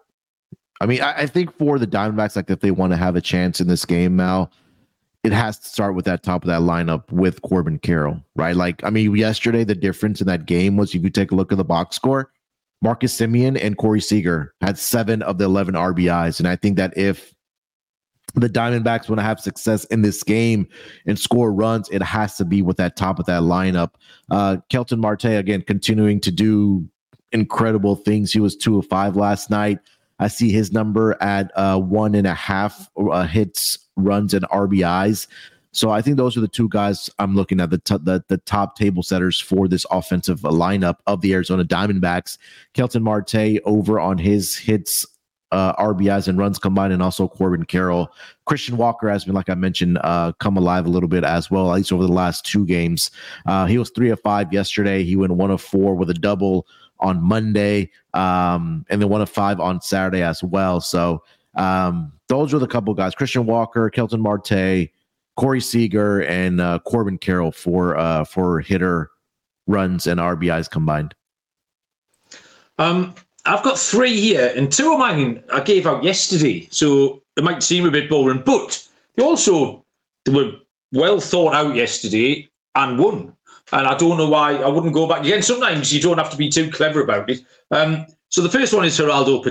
I 0.82 0.86
mean, 0.86 1.02
I, 1.02 1.22
I 1.22 1.26
think 1.26 1.58
for 1.58 1.80
the 1.80 1.88
Diamondbacks, 1.88 2.36
like 2.36 2.50
if 2.50 2.60
they 2.60 2.72
want 2.72 2.92
to 2.94 2.98
have 2.98 3.16
a 3.16 3.22
chance 3.22 3.62
in 3.62 3.68
this 3.68 3.86
game, 3.86 4.16
Mal, 4.16 4.52
it 5.24 5.32
has 5.32 5.58
to 5.60 5.68
start 5.68 5.96
with 5.96 6.06
that 6.06 6.24
top 6.24 6.44
of 6.44 6.48
that 6.48 6.62
lineup 6.62 7.12
with 7.12 7.42
Corbin 7.42 7.80
Carroll, 7.80 8.22
right? 8.36 8.56
Like, 8.56 8.84
I 8.84 8.90
mean, 8.90 9.16
yesterday 9.16 9.64
the 9.64 9.76
difference 9.76 10.22
in 10.22 10.28
that 10.28 10.46
game 10.46 10.78
was 10.78 10.94
if 10.94 11.04
you 11.04 11.10
take 11.10 11.32
a 11.32 11.36
look 11.36 11.52
at 11.52 11.58
the 11.58 11.64
box 11.64 11.96
score, 11.96 12.32
Marcus 12.82 13.18
Semien 13.18 13.60
and 13.62 13.78
Corey 13.78 14.02
Seager 14.02 14.54
had 14.62 14.78
seven 14.78 15.22
of 15.24 15.38
the 15.38 15.46
11 15.46 15.74
RBIs. 15.74 16.40
And 16.40 16.48
I 16.48 16.56
think 16.56 16.78
that 16.78 16.96
if 16.98 17.34
the 18.34 18.50
Diamondbacks 18.50 19.08
want 19.08 19.20
to 19.20 19.24
have 19.24 19.40
success 19.40 19.86
in 19.86 20.02
this 20.02 20.24
game 20.24 20.68
and 21.06 21.18
score 21.18 21.54
runs, 21.54 21.90
it 21.90 22.02
has 22.02 22.36
to 22.38 22.46
be 22.46 22.62
with 22.62 22.78
that 22.78 22.96
top 22.96 23.20
of 23.20 23.26
that 23.28 23.44
lineup. 23.44 23.92
Uh, 24.30 24.58
Ketel 24.70 24.98
Marte, 24.98 25.26
again, 25.26 25.62
continuing 25.62 26.20
to 26.22 26.32
do 26.32 26.88
incredible 27.32 27.96
things. 27.96 28.32
He 28.32 28.40
was 28.40 28.56
two 28.56 28.78
of 28.78 28.88
five 28.88 29.16
last 29.16 29.50
night. 29.50 29.80
I 30.20 30.28
see 30.28 30.52
his 30.52 30.72
number 30.72 31.22
at 31.22 31.52
uh, 31.56 31.80
one 31.80 32.16
and 32.16 32.26
a 32.28 32.34
half 32.34 32.90
uh, 32.98 33.28
hits, 33.28 33.78
runs, 33.96 34.34
and 34.34 34.46
RBIs. 34.46 35.28
So 35.76 35.90
I 35.90 36.02
think 36.02 36.16
those 36.16 36.38
are 36.38 36.42
the 36.42 36.48
two 36.48 36.70
guys 36.70 37.10
I'm 37.20 37.36
looking 37.36 37.60
at 37.60 37.70
the 37.70 37.80
t- 37.80 37.98
the, 38.02 38.24
the 38.30 38.38
top 38.38 38.78
table 38.78 39.04
setters 39.04 39.42
for 39.42 39.68
this 39.68 39.86
offensive 39.92 40.40
lineup 40.40 40.98
of 41.06 41.20
the 41.20 41.34
Arizona 41.34 41.66
Diamondbacks. 41.66 42.38
Kelton 42.74 43.04
Marte 43.04 43.60
over 43.66 44.00
on 44.00 44.18
his 44.18 44.56
hits, 44.56 45.06
uh, 45.56 45.74
RBIs 45.78 46.28
and 46.28 46.38
runs 46.38 46.60
combined, 46.60 46.92
and 46.92 47.02
also 47.02 47.30
Corbin 47.30 47.64
Carroll. 47.64 48.12
Christian 48.44 48.76
Walker 48.76 49.10
has 49.10 49.24
been, 49.24 49.34
like 49.34 49.50
I 49.50 49.56
mentioned, 49.56 49.98
uh, 50.04 50.34
come 50.34 50.58
alive 50.58 50.86
a 50.86 50.90
little 50.90 51.08
bit 51.08 51.24
as 51.24 51.50
well, 51.50 51.72
at 51.72 51.78
least 51.78 51.94
over 51.94 52.06
the 52.06 52.12
last 52.12 52.46
two 52.46 52.66
games. 52.66 53.10
Uh, 53.46 53.66
he 53.66 53.78
was 53.78 53.90
three 53.90 54.10
of 54.10 54.20
five 54.20 54.52
yesterday. 54.52 55.04
He 55.04 55.16
went 55.16 55.32
one 55.32 55.52
of 55.52 55.62
four 55.62 55.96
with 55.96 56.10
a 56.10 56.14
double 56.14 56.68
on 57.00 57.24
Monday, 57.24 57.90
um, 58.14 58.86
and 58.90 59.02
then 59.02 59.08
one 59.08 59.22
of 59.22 59.30
five 59.30 59.62
on 59.62 59.80
Saturday 59.80 60.22
as 60.22 60.44
well. 60.44 60.82
So 60.82 61.24
um, 61.56 62.12
those 62.28 62.52
were 62.52 62.60
the 62.60 62.68
couple 62.68 62.94
guys: 62.94 63.16
Christian 63.16 63.46
Walker, 63.46 63.90
Kelton 63.90 64.22
Marte. 64.22 64.90
Corey 65.38 65.60
Seager 65.60 66.24
and 66.24 66.62
uh, 66.62 66.80
Corbin 66.86 67.18
Carroll 67.18 67.52
for 67.52 67.98
uh, 67.98 68.24
for 68.24 68.62
hitter 68.62 69.12
runs 69.68 70.08
and 70.08 70.18
RBIs 70.18 70.70
combined. 70.70 71.14
Um, 72.78 73.14
I've 73.46 73.64
got 73.64 73.78
three 73.78 74.20
here, 74.20 74.52
and 74.56 74.72
two 74.72 74.92
of 74.92 75.00
mine 75.00 75.44
I 75.54 75.62
gave 75.62 75.86
out 75.86 76.04
yesterday, 76.04 76.68
so 76.72 77.22
it 77.38 77.44
might 77.44 77.64
seem 77.64 77.86
a 77.86 77.92
bit 77.92 78.10
boring, 78.10 78.42
but 78.46 78.86
they 79.16 79.24
also 79.24 79.86
they 80.26 80.34
were 80.34 80.54
well 80.92 81.20
thought 81.20 81.54
out 81.54 81.76
yesterday 81.76 82.50
and 82.76 82.98
won. 82.98 83.34
And 83.72 83.88
I 83.88 83.96
don't 83.98 84.18
know 84.18 84.30
why 84.30 84.56
I 84.56 84.68
wouldn't 84.68 84.94
go 84.94 85.08
back 85.08 85.22
again. 85.22 85.42
Sometimes 85.42 85.94
you 85.94 86.02
don't 86.02 86.18
have 86.18 86.30
to 86.32 86.38
be 86.38 86.50
too 86.50 86.70
clever 86.70 87.02
about 87.02 87.30
it. 87.30 87.42
Um, 87.72 88.06
so 88.30 88.42
the 88.42 88.50
first 88.50 88.74
one 88.74 88.86
is 88.86 88.98
Geraldo. 88.98 89.44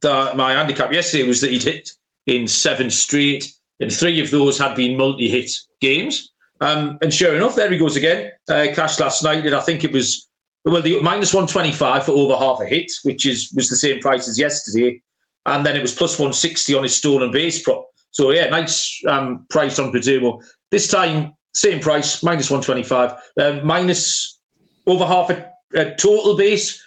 The, 0.00 0.32
my 0.36 0.52
handicap 0.52 0.92
yesterday 0.92 1.26
was 1.26 1.40
that 1.40 1.50
he'd 1.50 1.62
hit 1.62 1.90
in 2.26 2.46
seven 2.46 2.90
straight 2.90 3.52
and 3.80 3.92
three 3.92 4.20
of 4.20 4.30
those 4.30 4.58
had 4.58 4.74
been 4.74 4.96
multi-hit 4.96 5.50
games. 5.80 6.32
Um, 6.60 6.98
and 7.02 7.12
sure 7.12 7.34
enough, 7.34 7.56
there 7.56 7.70
he 7.70 7.78
goes 7.78 7.96
again. 7.96 8.32
Uh, 8.48 8.68
last 8.76 9.22
night, 9.22 9.44
and 9.44 9.54
I 9.54 9.60
think 9.60 9.84
it 9.84 9.92
was 9.92 10.28
well 10.72 10.82
the 10.82 11.00
minus 11.00 11.32
one 11.32 11.46
twenty 11.46 11.72
five 11.72 12.04
for 12.04 12.12
over 12.12 12.36
half 12.36 12.60
a 12.60 12.66
hit, 12.66 12.90
which 13.02 13.26
is 13.26 13.52
was 13.54 13.68
the 13.68 13.76
same 13.76 14.00
price 14.00 14.28
as 14.28 14.38
yesterday, 14.38 15.00
and 15.46 15.64
then 15.64 15.76
it 15.76 15.82
was 15.82 15.94
plus 15.94 16.18
one 16.18 16.32
sixty 16.32 16.74
on 16.74 16.82
his 16.82 16.96
stolen 16.96 17.30
base 17.30 17.62
prop. 17.62 17.86
So 18.10 18.30
yeah, 18.30 18.48
nice 18.48 19.00
um, 19.06 19.46
price 19.50 19.78
on 19.78 19.92
Perdomo. 19.92 20.42
This 20.70 20.88
time, 20.88 21.34
same 21.54 21.80
price, 21.80 22.22
minus 22.22 22.50
one 22.50 22.62
twenty 22.62 22.82
five, 22.82 23.12
um, 23.40 23.66
minus 23.66 24.38
over 24.86 25.06
half 25.06 25.30
a, 25.30 25.50
a 25.74 25.94
total 25.94 26.36
base. 26.36 26.82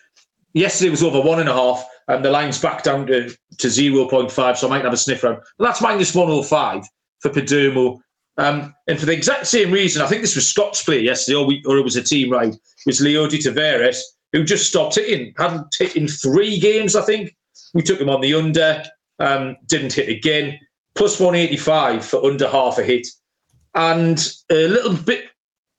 Yesterday 0.54 0.90
was 0.90 1.04
over 1.04 1.22
one 1.22 1.40
and 1.40 1.50
a 1.50 1.54
half 1.54 1.86
and 2.10 2.26
the 2.26 2.32
line's 2.32 2.60
back 2.60 2.84
down 2.84 3.06
to, 3.08 3.30
to 3.60 3.68
0.5, 3.68 4.58
so 4.58 4.68
I 4.68 4.70
might 4.70 4.84
have 4.84 4.94
a 4.94 4.98
sniff 4.98 5.24
around. 5.24 5.44
That's 5.60 5.80
minus 5.80 6.14
105 6.14 6.84
for 7.20 7.30
Perdomo. 7.30 8.00
Um, 8.40 8.74
and 8.88 8.98
for 8.98 9.06
the 9.06 9.12
exact 9.12 9.48
same 9.48 9.70
reason, 9.70 10.02
I 10.02 10.08
think 10.08 10.22
this 10.22 10.36
was 10.36 10.48
Scott's 10.48 10.82
play 10.82 11.02
yesterday, 11.02 11.36
or, 11.36 11.46
we, 11.46 11.62
or 11.66 11.78
it 11.78 11.84
was 11.84 11.98
a 11.98 12.02
team 12.02 12.32
ride, 12.32 12.56
was 12.86 13.02
Leody 13.02 13.38
Taveras, 13.38 14.00
who 14.32 14.46
just 14.46 14.68
stopped 14.68 14.96
hitting, 14.96 15.34
hadn't 15.38 15.76
hit 15.78 15.98
in 15.98 16.08
three 16.08 16.58
games, 16.58 16.96
I 16.96 17.02
think. 17.02 17.36
We 17.74 17.82
took 17.82 18.00
him 18.00 18.10
on 18.10 18.22
the 18.22 18.34
under, 18.34 18.84
um, 19.20 19.58
didn't 19.68 19.92
hit 19.92 20.08
again. 20.08 20.58
Plus 20.96 21.20
185 21.20 22.06
for 22.06 22.26
under 22.26 22.48
half 22.48 22.78
a 22.78 22.84
hit. 22.84 23.08
And 23.76 24.34
a 24.50 24.70
little 24.70 24.94
bit 24.94 25.26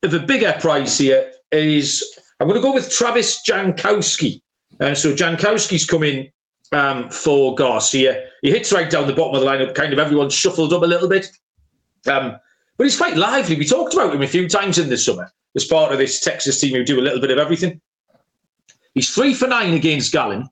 of 0.03 0.12
a 0.12 0.20
bigger 0.20 0.55
price 0.61 0.99
here 0.99 1.33
is 1.53 2.05
I'm 2.40 2.46
going 2.46 2.61
to 2.61 2.62
go 2.62 2.75
with 2.75 2.90
Travis 2.90 3.42
Jankowski. 3.42 4.42
And 4.81 4.96
so 4.96 5.14
Jankowski's 5.14 5.87
coming 5.87 6.31
um, 6.73 7.09
for 7.09 7.55
Garcia. 7.55 8.29
He 8.42 8.51
hits 8.51 8.70
right 8.70 8.90
down 8.90 9.07
the 9.07 9.14
bottom 9.14 9.35
of 9.35 9.40
the 9.40 9.46
lineup. 9.46 9.75
Kind 9.75 9.94
of 9.94 9.99
everyone's 9.99 10.35
shuffled 10.35 10.75
up 10.75 10.83
a 10.83 10.87
little 10.87 11.09
bit. 11.09 11.31
Um, 12.07 12.37
but 12.81 12.87
he's 12.87 12.97
quite 12.97 13.19
lively. 13.19 13.57
We 13.57 13.66
talked 13.66 13.93
about 13.93 14.14
him 14.14 14.23
a 14.23 14.27
few 14.27 14.49
times 14.49 14.79
in 14.79 14.88
the 14.88 14.97
summer 14.97 15.31
as 15.55 15.66
part 15.66 15.93
of 15.93 15.99
this 15.99 16.19
Texas 16.19 16.59
team 16.59 16.75
who 16.75 16.83
do 16.83 16.99
a 16.99 17.03
little 17.03 17.21
bit 17.21 17.31
of 17.31 17.37
everything. 17.37 17.79
He's 18.95 19.14
three 19.14 19.35
for 19.35 19.47
nine 19.47 19.75
against 19.75 20.12
Gallen. 20.12 20.49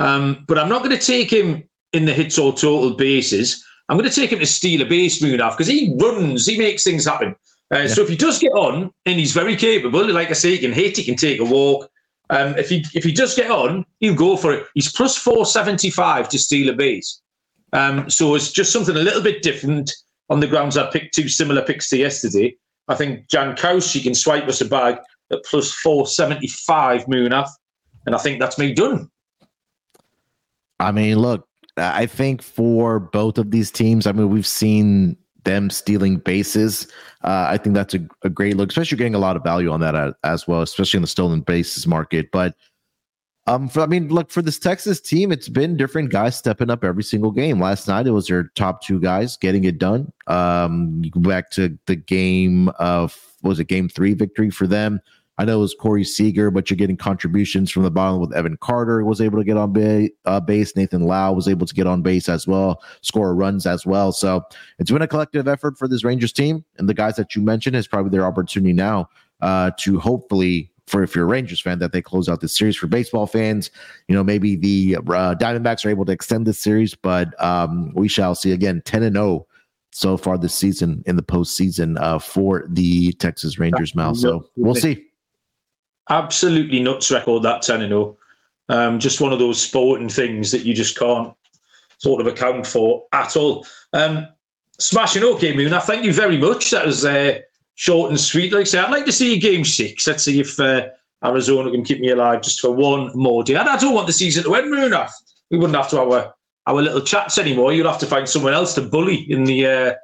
Um, 0.00 0.44
but 0.48 0.58
I'm 0.58 0.68
not 0.68 0.82
going 0.82 0.98
to 0.98 1.06
take 1.06 1.32
him 1.32 1.62
in 1.92 2.06
the 2.06 2.12
hits 2.12 2.40
or 2.40 2.52
total 2.52 2.96
bases. 2.96 3.64
I'm 3.88 3.96
going 3.96 4.10
to 4.10 4.20
take 4.20 4.32
him 4.32 4.40
to 4.40 4.46
steal 4.46 4.82
a 4.82 4.84
base, 4.84 5.22
Munaf, 5.22 5.52
because 5.52 5.68
he 5.68 5.94
runs, 5.96 6.44
he 6.44 6.58
makes 6.58 6.82
things 6.82 7.04
happen. 7.04 7.36
Uh, 7.72 7.78
yeah. 7.78 7.86
So 7.86 8.02
if 8.02 8.08
he 8.08 8.16
does 8.16 8.40
get 8.40 8.50
on, 8.54 8.92
and 9.06 9.20
he's 9.20 9.32
very 9.32 9.54
capable, 9.54 10.12
like 10.12 10.30
I 10.30 10.32
say, 10.32 10.50
he 10.50 10.58
can 10.58 10.72
hit, 10.72 10.96
he 10.96 11.04
can 11.04 11.14
take 11.14 11.38
a 11.38 11.44
walk, 11.44 11.88
um, 12.30 12.58
if 12.58 12.68
he 12.68 12.84
if 12.94 13.04
he 13.04 13.12
does 13.12 13.36
get 13.36 13.52
on, 13.52 13.86
he'll 14.00 14.16
go 14.16 14.36
for 14.36 14.52
it. 14.52 14.66
He's 14.74 14.90
plus 14.90 15.16
four 15.16 15.46
seventy 15.46 15.90
five 15.90 16.28
to 16.30 16.38
steal 16.38 16.70
a 16.70 16.72
base. 16.72 17.20
Um, 17.72 18.10
so 18.10 18.34
it's 18.34 18.50
just 18.50 18.72
something 18.72 18.96
a 18.96 18.98
little 18.98 19.22
bit 19.22 19.42
different 19.42 19.92
on 20.30 20.40
the 20.40 20.46
grounds 20.46 20.76
I 20.76 20.90
picked 20.90 21.14
two 21.14 21.28
similar 21.28 21.62
picks 21.62 21.88
to 21.90 21.96
yesterday. 21.96 22.56
I 22.88 22.94
think 22.94 23.28
Jankowski 23.28 24.02
can 24.02 24.14
swipe 24.14 24.46
us 24.48 24.60
a 24.60 24.66
bag 24.66 24.96
at 25.32 25.44
plus 25.44 25.72
four 25.72 26.06
seventy 26.06 26.48
five 26.48 27.04
Munaf, 27.06 27.48
and 28.06 28.14
I 28.14 28.18
think 28.18 28.40
that's 28.40 28.58
me 28.58 28.74
done. 28.74 29.10
I 30.80 30.92
mean, 30.92 31.18
look, 31.18 31.48
I 31.76 32.06
think 32.06 32.42
for 32.42 33.00
both 33.00 33.38
of 33.38 33.50
these 33.50 33.70
teams, 33.70 34.06
I 34.06 34.12
mean, 34.12 34.28
we've 34.28 34.46
seen 34.46 35.16
them 35.44 35.70
stealing 35.70 36.16
bases. 36.16 36.86
Uh, 37.22 37.46
I 37.48 37.58
think 37.58 37.74
that's 37.74 37.94
a, 37.94 38.00
a, 38.22 38.30
great 38.30 38.56
look, 38.56 38.70
especially 38.70 38.98
getting 38.98 39.14
a 39.14 39.18
lot 39.18 39.36
of 39.36 39.44
value 39.44 39.70
on 39.70 39.80
that 39.80 39.94
as, 39.94 40.12
as 40.24 40.48
well, 40.48 40.62
especially 40.62 40.98
in 40.98 41.02
the 41.02 41.08
stolen 41.08 41.40
bases 41.40 41.86
market. 41.86 42.30
But 42.32 42.54
um, 43.46 43.68
for, 43.68 43.82
I 43.82 43.86
mean, 43.86 44.08
look 44.08 44.30
for 44.30 44.42
this 44.42 44.58
Texas 44.58 45.00
team, 45.00 45.30
it's 45.30 45.48
been 45.48 45.76
different 45.76 46.10
guys 46.10 46.36
stepping 46.36 46.70
up 46.70 46.82
every 46.82 47.02
single 47.02 47.30
game. 47.30 47.60
Last 47.60 47.86
night 47.88 48.06
it 48.06 48.12
was 48.12 48.26
their 48.26 48.44
top 48.54 48.82
two 48.82 49.00
guys 49.00 49.36
getting 49.36 49.64
it 49.64 49.78
done. 49.78 50.12
Um, 50.26 51.02
you 51.04 51.10
go 51.10 51.20
back 51.20 51.50
to 51.52 51.78
the 51.86 51.96
game 51.96 52.68
of 52.78 53.18
was 53.42 53.60
it 53.60 53.66
game 53.66 53.88
three 53.88 54.14
victory 54.14 54.50
for 54.50 54.66
them. 54.66 55.00
I 55.36 55.44
know 55.44 55.58
it 55.58 55.62
was 55.62 55.74
Corey 55.74 56.04
Seager, 56.04 56.50
but 56.50 56.70
you're 56.70 56.76
getting 56.76 56.96
contributions 56.96 57.70
from 57.70 57.82
the 57.82 57.90
bottom 57.90 58.20
with 58.20 58.32
Evan 58.34 58.56
Carter 58.58 59.04
was 59.04 59.20
able 59.20 59.38
to 59.38 59.44
get 59.44 59.56
on 59.56 59.72
ba- 59.72 60.08
uh, 60.24 60.38
base. 60.38 60.76
Nathaniel 60.76 61.08
Lowe 61.08 61.32
was 61.32 61.48
able 61.48 61.66
to 61.66 61.74
get 61.74 61.88
on 61.88 62.02
base 62.02 62.28
as 62.28 62.46
well, 62.46 62.80
score 63.00 63.34
runs 63.34 63.66
as 63.66 63.84
well. 63.84 64.12
So 64.12 64.42
it's 64.78 64.92
been 64.92 65.02
a 65.02 65.08
collective 65.08 65.48
effort 65.48 65.76
for 65.76 65.88
this 65.88 66.04
Rangers 66.04 66.32
team. 66.32 66.64
And 66.78 66.88
the 66.88 66.94
guys 66.94 67.16
that 67.16 67.34
you 67.34 67.42
mentioned 67.42 67.74
is 67.74 67.88
probably 67.88 68.10
their 68.10 68.24
opportunity 68.24 68.72
now 68.72 69.08
uh, 69.40 69.72
to 69.78 69.98
hopefully 69.98 70.70
for 70.86 71.02
if 71.02 71.14
you're 71.14 71.24
a 71.24 71.28
Rangers 71.28 71.60
fan, 71.60 71.78
that 71.78 71.92
they 71.92 72.02
close 72.02 72.28
out 72.28 72.40
this 72.40 72.56
series. 72.56 72.76
For 72.76 72.86
baseball 72.86 73.26
fans, 73.26 73.70
you 74.08 74.14
know, 74.14 74.24
maybe 74.24 74.56
the 74.56 74.96
uh, 74.96 75.34
Diamondbacks 75.34 75.84
are 75.84 75.90
able 75.90 76.04
to 76.04 76.12
extend 76.12 76.46
this 76.46 76.58
series, 76.58 76.94
but 76.94 77.40
um, 77.42 77.92
we 77.94 78.08
shall 78.08 78.34
see 78.34 78.52
again 78.52 78.82
10 78.84 79.02
and 79.02 79.16
0 79.16 79.46
so 79.92 80.16
far 80.16 80.36
this 80.36 80.54
season 80.54 81.02
in 81.06 81.16
the 81.16 81.22
postseason 81.22 82.00
uh, 82.00 82.18
for 82.18 82.66
the 82.68 83.12
Texas 83.14 83.58
Rangers, 83.58 83.94
Mal. 83.94 84.14
So 84.14 84.48
we'll 84.56 84.74
see 84.74 85.06
absolutely 86.10 86.80
nuts 86.80 87.10
record 87.10 87.42
that 87.42 87.62
10 87.62 87.82
and 87.82 87.90
0. 87.90 88.16
Um, 88.68 88.98
just 88.98 89.20
one 89.20 89.32
of 89.32 89.38
those 89.38 89.60
sporting 89.60 90.08
things 90.08 90.50
that 90.50 90.64
you 90.64 90.74
just 90.74 90.98
can't 90.98 91.34
sort 91.98 92.20
of 92.20 92.26
account 92.26 92.66
for 92.66 93.04
at 93.12 93.36
all. 93.36 93.66
Um, 93.92 94.26
smashing 94.78 95.22
okay, 95.22 95.54
Moon. 95.54 95.72
I 95.72 95.80
thank 95.80 96.04
you 96.04 96.12
very 96.12 96.38
much. 96.38 96.70
That 96.70 96.86
was 96.86 97.04
uh, 97.04 97.38
short 97.74 98.10
and 98.10 98.20
sweet. 98.20 98.52
Like 98.52 98.62
I 98.62 98.64
say, 98.64 98.78
I'd 98.78 98.90
like 98.90 99.04
to 99.06 99.12
see 99.12 99.38
game 99.38 99.64
six. 99.64 100.06
Let's 100.06 100.24
see 100.24 100.40
if 100.40 100.58
uh, 100.60 100.88
Arizona 101.24 101.70
can 101.70 101.84
keep 101.84 102.00
me 102.00 102.10
alive 102.10 102.42
just 102.42 102.60
for 102.60 102.70
one 102.70 103.10
more 103.14 103.42
day. 103.42 103.54
And 103.54 103.68
I 103.68 103.76
don't 103.76 103.94
want 103.94 104.06
the 104.06 104.12
season 104.12 104.44
to 104.44 104.54
end, 104.54 104.70
Moon. 104.70 104.94
We 105.50 105.58
wouldn't 105.58 105.76
have 105.76 105.90
to 105.90 105.98
have 105.98 106.08
our, 106.08 106.34
our 106.66 106.82
little 106.82 107.00
chats 107.00 107.38
anymore. 107.38 107.72
You'll 107.72 107.90
have 107.90 108.00
to 108.00 108.06
find 108.06 108.28
someone 108.28 108.54
else 108.54 108.74
to 108.74 108.82
bully 108.82 109.30
in 109.30 109.44
the 109.44 109.66
uh, 109.66 109.94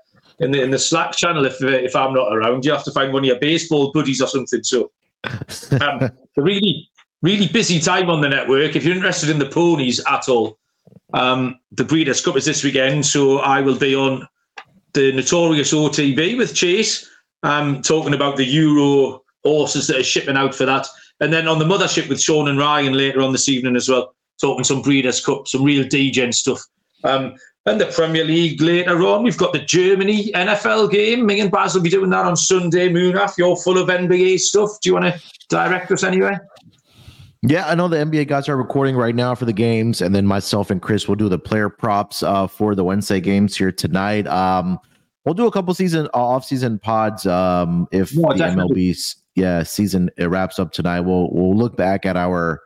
in 0.41 0.51
the 0.53 0.63
in 0.63 0.71
the 0.71 0.79
Slack 0.79 1.13
channel 1.13 1.45
if 1.45 1.63
uh, 1.63 1.69
if 1.69 1.95
I'm 1.95 2.15
not 2.15 2.35
around. 2.35 2.65
You 2.65 2.73
have 2.73 2.85
to 2.85 2.93
find 2.93 3.13
one 3.13 3.23
of 3.23 3.27
your 3.27 3.39
baseball 3.39 3.93
buddies 3.93 4.21
or 4.21 4.29
something. 4.29 4.63
So 4.63 4.91
um, 5.81 6.11
really, 6.37 6.89
really 7.23 7.49
busy 7.49 7.81
time 7.81 8.11
on 8.11 8.21
the 8.21 8.29
network. 8.29 8.77
If 8.77 8.85
you're 8.85 8.97
interested 8.97 9.31
in 9.31 9.39
the 9.39 9.47
ponies 9.47 10.01
at 10.09 10.29
all, 10.29 10.59
um, 11.13 11.59
the 11.73 11.85
Breeders' 11.85 12.23
Cup 12.23 12.37
is 12.37 12.45
this 12.45 12.65
weekend, 12.65 13.05
so 13.05 13.39
I 13.39 13.61
will 13.61 13.79
be 13.79 13.95
on 13.95 14.27
the 14.93 15.13
notorious 15.13 15.73
OTB 15.73 16.37
with 16.37 16.55
Chase, 16.55 17.09
um, 17.43 17.83
talking 17.83 18.15
about 18.15 18.37
the 18.37 18.45
Euro 18.45 19.23
horses 19.45 19.87
that 19.87 19.99
are 19.99 20.05
shipping 20.05 20.37
out 20.37 20.55
for 20.55 20.67
that, 20.67 20.87
and 21.21 21.33
then 21.33 21.49
on 21.49 21.59
the 21.59 21.65
mothership 21.65 22.09
with 22.09 22.21
Sean 22.21 22.49
and 22.49 22.59
Ryan 22.59 22.95
later 22.95 23.21
on 23.21 23.33
this 23.33 23.49
evening 23.49 23.77
as 23.77 23.89
well, 23.89 24.15
talking 24.41 24.65
some 24.65 24.83
Breeders' 24.83 25.25
Cup, 25.25 25.49
some 25.49 25.63
real 25.63 25.85
DGen 25.85 26.35
stuff. 26.35 26.63
Um, 27.05 27.35
and 27.67 27.81
the 27.81 27.87
Premier 27.87 28.25
League 28.25 28.61
later 28.61 29.03
on. 29.07 29.23
We've 29.23 29.37
got 29.37 29.53
the 29.53 29.59
Germany 29.59 30.33
NFL 30.33 30.91
game. 30.91 31.27
Me 31.27 31.41
and 31.41 31.51
Baz 31.51 31.75
will 31.75 31.83
be 31.83 31.91
doing 31.91 32.11
that 32.11 32.25
on 32.25 32.37
Sunday. 32.37 32.89
Munaf, 32.89 33.37
you're 33.37 33.57
full 33.57 33.79
of 33.79 33.89
NBA 33.89 34.39
stuff. 34.41 34.71
Do 34.81 34.89
you 34.89 34.95
want 34.95 35.15
to 35.15 35.21
direct 35.49 35.91
us 35.93 36.03
anywhere? 36.03 36.49
Yeah, 37.43 37.67
I 37.67 37.75
know 37.75 37.89
the 37.89 37.97
NBA 37.97 38.29
guys 38.29 38.49
are 38.49 38.57
recording 38.57 38.97
right 38.97 39.15
now 39.15 39.35
for 39.35 39.47
the 39.47 39.53
games, 39.53 40.03
and 40.03 40.15
then 40.15 40.27
myself 40.27 40.71
and 40.71 40.81
Chris 40.81 41.09
will 41.09 41.17
do 41.17 41.29
the 41.29 41.39
player 41.39 41.71
props 41.71 42.23
uh, 42.23 42.47
for 42.47 42.75
the 42.75 42.85
Wednesday 42.85 43.21
games 43.21 43.57
here 43.57 43.73
tonight. 43.73 44.27
Um, 44.27 44.79
we'll 45.25 45.35
do 45.35 45.47
a 45.47 45.53
couple 45.53 45.73
season 45.75 46.07
uh, 46.15 46.19
off 46.19 46.45
season 46.45 46.79
pods 46.79 47.27
um, 47.27 47.89
if 47.93 48.11
the 48.11 48.23
definitely. 48.35 48.93
MLB 48.93 49.17
yeah 49.37 49.63
season 49.63 50.11
it 50.17 50.27
wraps 50.27 50.59
up 50.59 50.73
tonight. 50.73 51.01
We'll 51.01 51.31
we'll 51.33 51.57
look 51.57 51.77
back 51.77 52.07
at 52.07 52.17
our 52.17 52.61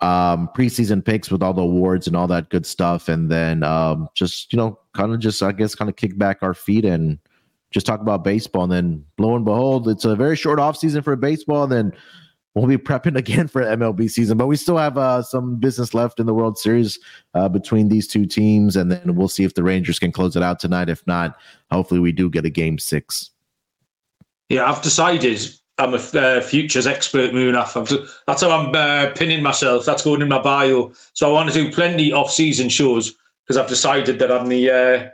um, 0.00 0.48
preseason 0.56 1.04
picks 1.04 1.30
with 1.30 1.42
all 1.42 1.52
the 1.52 1.62
awards 1.62 2.06
and 2.06 2.16
all 2.16 2.26
that 2.28 2.48
good 2.50 2.66
stuff, 2.66 3.08
and 3.08 3.30
then 3.30 3.62
um, 3.62 4.08
just 4.14 4.52
you 4.52 4.56
know, 4.56 4.78
kind 4.94 5.12
of 5.12 5.20
just 5.20 5.42
I 5.42 5.52
guess 5.52 5.74
kind 5.74 5.90
of 5.90 5.96
kick 5.96 6.16
back 6.18 6.38
our 6.42 6.54
feet 6.54 6.84
and 6.84 7.18
just 7.70 7.86
talk 7.86 8.00
about 8.00 8.24
baseball. 8.24 8.64
And 8.64 8.72
then 8.72 9.04
lo 9.18 9.36
and 9.36 9.44
behold, 9.44 9.88
it's 9.88 10.04
a 10.04 10.16
very 10.16 10.36
short 10.36 10.58
off 10.58 10.76
season 10.76 11.02
for 11.02 11.14
baseball. 11.16 11.64
And 11.64 11.72
then 11.72 11.92
we'll 12.54 12.66
be 12.66 12.76
prepping 12.76 13.16
again 13.16 13.48
for 13.48 13.62
MLB 13.62 14.10
season, 14.10 14.36
but 14.38 14.46
we 14.46 14.56
still 14.56 14.76
have 14.76 14.98
uh, 14.98 15.22
some 15.22 15.56
business 15.56 15.94
left 15.94 16.20
in 16.20 16.26
the 16.26 16.34
World 16.34 16.58
Series 16.58 16.98
uh, 17.34 17.48
between 17.48 17.88
these 17.88 18.06
two 18.06 18.26
teams, 18.26 18.76
and 18.76 18.90
then 18.90 19.14
we'll 19.14 19.28
see 19.28 19.44
if 19.44 19.54
the 19.54 19.62
Rangers 19.62 19.98
can 19.98 20.12
close 20.12 20.36
it 20.36 20.42
out 20.42 20.60
tonight. 20.60 20.88
If 20.88 21.06
not, 21.06 21.36
hopefully 21.70 22.00
we 22.00 22.12
do 22.12 22.30
get 22.30 22.44
a 22.44 22.50
game 22.50 22.78
six. 22.78 23.30
Yeah, 24.48 24.70
I've 24.70 24.82
decided 24.82 25.40
I'm 25.78 25.94
a 25.94 25.96
uh, 25.96 26.40
futures 26.42 26.86
expert, 26.86 27.32
Munaf. 27.32 28.10
that's 28.26 28.42
how 28.42 28.50
I'm 28.50 28.74
uh, 28.74 29.12
pinning 29.14 29.42
myself. 29.42 29.86
That's 29.86 30.04
going 30.04 30.20
in 30.20 30.28
my 30.28 30.42
bio. 30.42 30.92
So 31.14 31.28
I 31.28 31.32
want 31.32 31.50
to 31.50 31.54
do 31.54 31.72
plenty 31.72 32.12
off-season 32.12 32.68
shows 32.68 33.14
because 33.46 33.56
I've 33.56 33.68
decided 33.68 34.18
that 34.18 34.30
I'm 34.30 34.48
the 34.48 34.70
uh, 34.70 35.08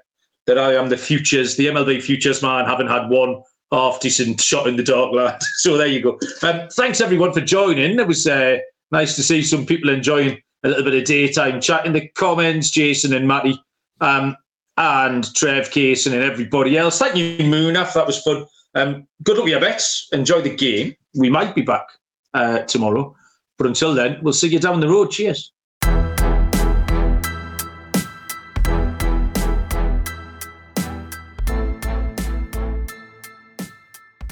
that 0.46 0.58
I 0.58 0.74
am 0.74 0.88
the 0.88 0.96
futures, 0.96 1.56
the 1.56 1.66
MLB 1.66 2.02
futures 2.02 2.42
man. 2.42 2.64
Haven't 2.64 2.88
had 2.88 3.08
one 3.08 3.42
half 3.72 4.00
decent 4.00 4.40
shot 4.40 4.66
in 4.66 4.76
the 4.76 4.82
dark, 4.82 5.12
lad. 5.12 5.40
So 5.58 5.76
there 5.76 5.86
you 5.86 6.00
go. 6.00 6.18
Um, 6.42 6.68
thanks 6.72 7.00
everyone 7.00 7.32
for 7.32 7.40
joining. 7.40 7.98
It 7.98 8.06
was 8.06 8.26
uh, 8.26 8.58
nice 8.90 9.16
to 9.16 9.22
see 9.22 9.42
some 9.42 9.66
people 9.66 9.90
enjoying 9.90 10.40
a 10.64 10.68
little 10.68 10.84
bit 10.84 10.94
of 10.94 11.04
daytime 11.04 11.60
chat 11.60 11.86
in 11.86 11.92
the 11.92 12.08
comments. 12.08 12.70
Jason 12.70 13.12
and 13.14 13.26
Matty, 13.26 13.60
um, 14.00 14.36
and 14.76 15.34
Trev, 15.34 15.70
Cason, 15.70 16.12
and 16.12 16.22
everybody 16.22 16.76
else. 16.76 16.98
Thank 16.98 17.16
you, 17.16 17.38
Munaf. 17.38 17.94
That 17.94 18.06
was 18.06 18.20
fun. 18.22 18.46
Um, 18.74 19.06
good 19.22 19.36
luck 19.36 19.44
with 19.44 19.52
your 19.52 19.60
bets. 19.60 20.08
Enjoy 20.12 20.42
the 20.42 20.54
game. 20.54 20.94
We 21.14 21.30
might 21.30 21.54
be 21.54 21.62
back 21.62 21.86
uh, 22.34 22.60
tomorrow. 22.60 23.16
But 23.58 23.68
until 23.68 23.94
then, 23.94 24.18
we'll 24.22 24.34
see 24.34 24.48
you 24.48 24.58
down 24.58 24.80
the 24.80 24.88
road. 24.88 25.10
Cheers. 25.10 25.52